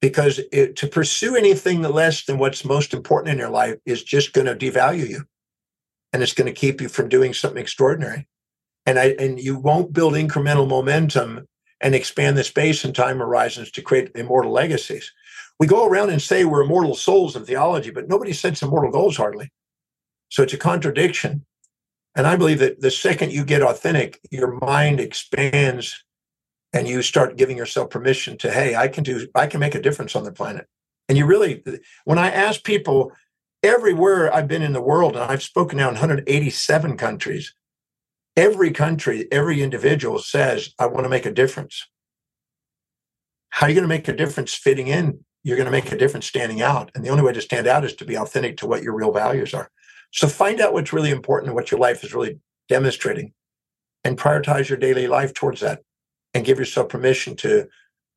Because 0.00 0.40
it, 0.52 0.76
to 0.76 0.86
pursue 0.86 1.34
anything 1.34 1.82
less 1.82 2.24
than 2.24 2.38
what's 2.38 2.64
most 2.64 2.94
important 2.94 3.32
in 3.32 3.38
your 3.38 3.50
life 3.50 3.76
is 3.84 4.02
just 4.04 4.32
going 4.32 4.46
to 4.46 4.54
devalue 4.54 5.08
you 5.08 5.24
and 6.12 6.22
it's 6.22 6.34
going 6.34 6.46
to 6.46 6.52
keep 6.52 6.80
you 6.80 6.88
from 6.88 7.08
doing 7.08 7.34
something 7.34 7.60
extraordinary. 7.60 8.26
And 8.86 8.98
I 8.98 9.14
and 9.18 9.38
you 9.38 9.58
won't 9.58 9.92
build 9.92 10.14
incremental 10.14 10.68
momentum 10.68 11.46
and 11.80 11.94
expand 11.94 12.36
the 12.36 12.44
space 12.44 12.84
and 12.84 12.94
time 12.94 13.18
horizons 13.18 13.70
to 13.72 13.82
create 13.82 14.10
immortal 14.14 14.52
legacies. 14.52 15.12
We 15.60 15.66
go 15.66 15.86
around 15.86 16.10
and 16.10 16.22
say 16.22 16.44
we're 16.44 16.62
immortal 16.62 16.94
souls 16.94 17.36
in 17.36 17.44
theology, 17.44 17.90
but 17.90 18.08
nobody 18.08 18.32
sets 18.32 18.62
immortal 18.62 18.90
goals 18.90 19.16
hardly. 19.16 19.50
So 20.30 20.42
it's 20.42 20.52
a 20.52 20.58
contradiction. 20.58 21.44
And 22.14 22.26
I 22.26 22.36
believe 22.36 22.58
that 22.58 22.80
the 22.80 22.90
second 22.90 23.32
you 23.32 23.44
get 23.44 23.62
authentic, 23.62 24.20
your 24.30 24.58
mind 24.60 25.00
expands 25.00 26.04
and 26.72 26.88
you 26.88 27.02
start 27.02 27.36
giving 27.36 27.56
yourself 27.56 27.90
permission 27.90 28.36
to, 28.38 28.50
hey, 28.50 28.74
I 28.74 28.88
can 28.88 29.04
do, 29.04 29.26
I 29.34 29.46
can 29.46 29.60
make 29.60 29.74
a 29.74 29.82
difference 29.82 30.16
on 30.16 30.24
the 30.24 30.32
planet. 30.32 30.66
And 31.08 31.16
you 31.16 31.26
really, 31.26 31.62
when 32.04 32.18
I 32.18 32.30
ask 32.30 32.62
people 32.64 33.12
everywhere 33.62 34.34
I've 34.34 34.48
been 34.48 34.62
in 34.62 34.72
the 34.72 34.82
world, 34.82 35.16
and 35.16 35.24
I've 35.24 35.42
spoken 35.42 35.78
now 35.78 35.88
in 35.88 35.94
187 35.94 36.96
countries, 36.96 37.54
every 38.36 38.70
country, 38.70 39.26
every 39.32 39.62
individual 39.62 40.18
says, 40.18 40.74
I 40.78 40.86
want 40.86 41.04
to 41.04 41.10
make 41.10 41.26
a 41.26 41.32
difference. 41.32 41.86
How 43.50 43.66
are 43.66 43.70
you 43.70 43.74
going 43.74 43.88
to 43.88 43.88
make 43.88 44.08
a 44.08 44.12
difference 44.12 44.54
fitting 44.54 44.88
in? 44.88 45.24
You're 45.42 45.56
going 45.56 45.66
to 45.66 45.72
make 45.72 45.90
a 45.90 45.96
difference 45.96 46.26
standing 46.26 46.60
out. 46.60 46.90
And 46.94 47.04
the 47.04 47.08
only 47.08 47.22
way 47.22 47.32
to 47.32 47.40
stand 47.40 47.66
out 47.66 47.84
is 47.84 47.94
to 47.94 48.04
be 48.04 48.16
authentic 48.16 48.58
to 48.58 48.66
what 48.66 48.82
your 48.82 48.94
real 48.94 49.12
values 49.12 49.54
are. 49.54 49.70
So 50.10 50.28
find 50.28 50.60
out 50.60 50.72
what's 50.72 50.92
really 50.92 51.10
important 51.10 51.48
and 51.48 51.54
what 51.54 51.70
your 51.70 51.80
life 51.80 52.02
is 52.02 52.14
really 52.14 52.38
demonstrating 52.68 53.32
and 54.04 54.18
prioritize 54.18 54.68
your 54.68 54.78
daily 54.78 55.06
life 55.06 55.34
towards 55.34 55.60
that 55.60 55.82
and 56.34 56.44
give 56.44 56.58
yourself 56.58 56.88
permission 56.88 57.36
to 57.36 57.68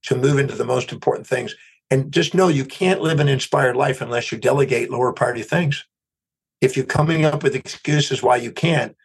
to 0.04 0.16
move 0.16 0.40
into 0.40 0.56
the 0.56 0.66
most 0.66 0.92
important 0.92 1.28
things 1.28 1.56
and 1.92 2.12
just 2.12 2.34
know 2.34 2.48
you 2.48 2.66
can't 2.66 3.02
live 3.02 3.20
an 3.20 3.30
inspired 3.30 3.76
life 3.76 4.02
unless 4.02 4.32
you 4.32 4.38
delegate 4.38 4.90
lower 4.90 5.14
priority 5.14 5.44
things 5.44 5.86
if 6.60 6.76
you're 6.76 6.86
coming 6.86 7.24
up 7.24 7.44
with 7.44 7.56
excuses 7.56 8.24
why 8.24 8.36
you 8.36 8.52
can't 8.52 8.96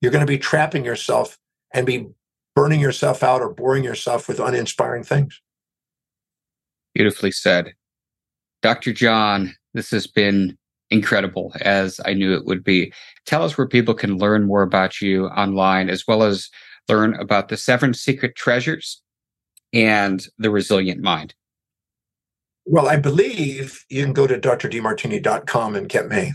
you're 0.00 0.12
going 0.12 0.24
to 0.24 0.26
be 0.26 0.38
trapping 0.38 0.84
yourself 0.84 1.38
and 1.72 1.86
be 1.86 2.08
burning 2.54 2.80
yourself 2.80 3.22
out 3.22 3.42
or 3.42 3.52
boring 3.52 3.84
yourself 3.84 4.28
with 4.28 4.40
uninspiring 4.40 5.04
things. 5.04 5.40
Beautifully 6.94 7.30
said. 7.30 7.74
Dr. 8.62 8.92
John, 8.92 9.54
this 9.74 9.90
has 9.90 10.06
been 10.06 10.56
incredible 10.90 11.52
as 11.60 12.00
I 12.04 12.14
knew 12.14 12.34
it 12.34 12.44
would 12.44 12.62
be. 12.62 12.92
Tell 13.24 13.42
us 13.42 13.58
where 13.58 13.66
people 13.66 13.94
can 13.94 14.18
learn 14.18 14.46
more 14.46 14.62
about 14.62 15.00
you 15.00 15.26
online, 15.28 15.90
as 15.90 16.06
well 16.06 16.22
as 16.22 16.48
learn 16.88 17.14
about 17.14 17.48
the 17.48 17.56
seven 17.56 17.94
seeker 17.94 18.28
treasures 18.28 19.02
and 19.72 20.26
the 20.38 20.50
resilient 20.50 21.02
mind. 21.02 21.34
Well, 22.64 22.88
I 22.88 22.96
believe 22.96 23.84
you 23.88 24.02
can 24.02 24.12
go 24.12 24.26
to 24.26 24.38
drdemartini.com 24.38 25.76
and 25.76 25.88
get 25.88 26.08
me. 26.08 26.32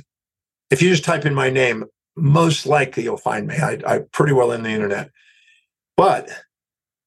If 0.69 0.81
you 0.81 0.89
just 0.89 1.03
type 1.03 1.25
in 1.25 1.33
my 1.33 1.49
name, 1.49 1.85
most 2.15 2.65
likely 2.65 3.03
you'll 3.03 3.17
find 3.17 3.47
me. 3.47 3.55
I, 3.55 3.79
I'm 3.85 4.07
pretty 4.11 4.33
well 4.33 4.51
in 4.51 4.63
the 4.63 4.69
internet, 4.69 5.11
but 5.97 6.29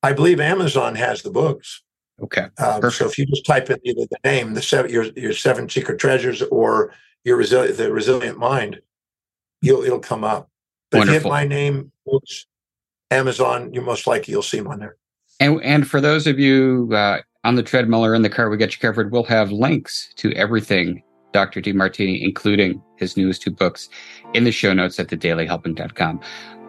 I 0.02 0.12
believe 0.12 0.40
Amazon 0.40 0.94
has 0.96 1.22
the 1.22 1.30
books. 1.30 1.82
Okay. 2.22 2.46
Um, 2.58 2.90
so 2.90 3.06
if 3.06 3.18
you 3.18 3.26
just 3.26 3.46
type 3.46 3.70
in 3.70 3.78
either 3.84 4.06
the 4.10 4.18
name, 4.24 4.54
the 4.54 4.62
seven, 4.62 4.90
your 4.90 5.04
your 5.16 5.32
seven 5.32 5.68
seeker 5.68 5.96
treasures, 5.96 6.42
or 6.42 6.92
your 7.24 7.36
resilient, 7.36 7.76
the 7.76 7.92
resilient 7.92 8.38
mind, 8.38 8.80
you'll 9.60 9.82
it'll 9.82 9.98
come 9.98 10.24
up. 10.24 10.48
But 10.90 10.98
Wonderful. 10.98 11.16
if 11.16 11.24
you 11.24 11.28
hit 11.30 11.32
my 11.32 11.44
name, 11.46 11.92
books, 12.06 12.46
Amazon, 13.10 13.72
you're 13.72 13.82
most 13.82 14.06
likely 14.06 14.32
you'll 14.32 14.42
see 14.42 14.58
them 14.58 14.68
on 14.68 14.78
there. 14.78 14.96
And 15.40 15.62
and 15.62 15.88
for 15.88 16.00
those 16.00 16.26
of 16.26 16.38
you 16.38 16.90
uh, 16.92 17.18
on 17.44 17.56
the 17.56 17.62
treadmill 17.62 18.04
or 18.04 18.14
in 18.14 18.22
the 18.22 18.30
car, 18.30 18.48
we 18.50 18.56
got 18.56 18.72
you 18.72 18.78
covered. 18.78 19.10
We'll 19.10 19.24
have 19.24 19.50
links 19.50 20.12
to 20.16 20.32
everything 20.32 21.02
Dr. 21.34 21.60
Demartini, 21.60 22.22
including 22.22 22.80
his 22.96 23.16
newest 23.16 23.42
two 23.42 23.50
books, 23.50 23.90
in 24.32 24.44
the 24.44 24.52
show 24.52 24.72
notes 24.72 24.98
at 25.00 25.08
thedailyhelping.com. 25.08 26.20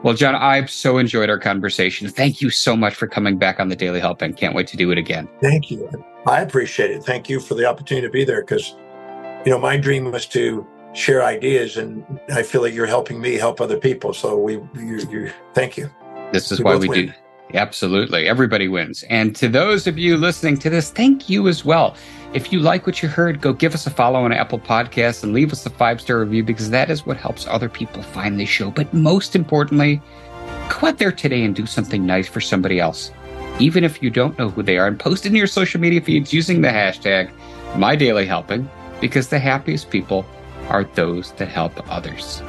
Well, 0.04 0.14
John, 0.16 0.36
I've 0.36 0.70
so 0.70 0.98
enjoyed 0.98 1.30
our 1.30 1.40
conversation. 1.40 2.10
Thank 2.10 2.42
you 2.42 2.50
so 2.50 2.76
much 2.76 2.94
for 2.96 3.08
coming 3.08 3.38
back 3.38 3.60
on 3.60 3.70
the 3.70 3.76
Daily 3.76 4.00
Helping. 4.00 4.34
Can't 4.34 4.54
wait 4.54 4.68
to 4.68 4.78
do 4.78 4.92
it 4.92 4.98
again. 4.98 5.30
Thank 5.42 5.72
you. 5.72 5.90
I 6.28 6.42
appreciate 6.42 6.92
it. 6.92 7.04
Thank 7.04 7.30
you 7.30 7.40
for 7.40 7.54
the 7.54 7.66
opportunity 7.66 8.06
to 8.06 8.12
be 8.12 8.26
there 8.26 8.42
because, 8.42 8.76
you 9.46 9.52
know, 9.52 9.60
my 9.60 9.78
dream 9.78 10.12
was 10.12 10.26
to 10.28 10.66
share 10.94 11.24
ideas, 11.24 11.78
and 11.78 12.04
I 12.34 12.42
feel 12.42 12.62
like 12.62 12.74
you're 12.74 12.88
helping 12.88 13.22
me 13.22 13.36
help 13.36 13.62
other 13.62 13.78
people. 13.78 14.14
So 14.14 14.38
we, 14.38 14.54
you, 14.76 15.08
you 15.10 15.32
thank 15.54 15.78
you. 15.78 15.90
This 16.34 16.52
is 16.52 16.60
we 16.60 16.66
why 16.66 16.76
we 16.78 16.88
win. 16.88 17.08
do. 17.08 17.14
Absolutely. 17.54 18.28
Everybody 18.28 18.68
wins. 18.68 19.04
And 19.04 19.36
to 19.36 19.48
those 19.48 19.86
of 19.86 20.00
you 20.00 20.18
listening 20.18 20.58
to 20.58 20.70
this, 20.70 20.90
thank 20.90 21.30
you 21.30 21.48
as 21.48 21.64
well. 21.64 21.96
If 22.34 22.52
you 22.52 22.60
like 22.60 22.88
what 22.88 23.04
you 23.04 23.08
heard, 23.08 23.40
go 23.40 23.54
give 23.54 23.76
us 23.76 23.86
a 23.86 23.92
follow 23.92 24.20
on 24.24 24.34
Apple 24.34 24.60
Podcasts 24.60 25.24
and 25.24 25.32
leave 25.32 25.52
us 25.52 25.66
a 25.66 25.70
five 25.70 26.02
star 26.02 26.20
review 26.20 26.44
because 26.44 26.72
that 26.72 26.90
is 26.90 27.06
what 27.06 27.18
helps 27.18 27.46
other 27.48 27.70
people 27.70 28.02
find 28.02 28.40
this 28.40 28.50
show. 28.50 28.72
But 28.72 28.92
most 28.94 29.36
importantly, 29.36 30.02
go 30.70 30.88
out 30.88 30.98
there 30.98 31.12
today 31.12 31.44
and 31.44 31.56
do 31.56 31.68
something 31.68 32.04
nice 32.06 32.28
for 32.28 32.42
somebody 32.42 32.80
else, 32.80 33.12
even 33.60 33.84
if 33.84 34.02
you 34.02 34.10
don't 34.10 34.38
know 34.40 34.50
who 34.50 34.64
they 34.64 34.80
are, 34.80 34.88
and 34.88 35.00
post 35.00 35.26
it 35.26 35.30
in 35.30 35.36
your 35.36 35.48
social 35.48 35.80
media 35.80 36.02
feeds 36.02 36.34
using 36.34 36.62
the 36.62 36.70
hashtag 36.70 37.32
MyDailyHelping 37.74 38.68
because 39.06 39.28
the 39.28 39.38
happiest 39.38 39.92
people 39.92 40.26
are 40.68 40.84
those 40.96 41.32
that 41.34 41.48
help 41.48 41.74
others. 41.92 42.42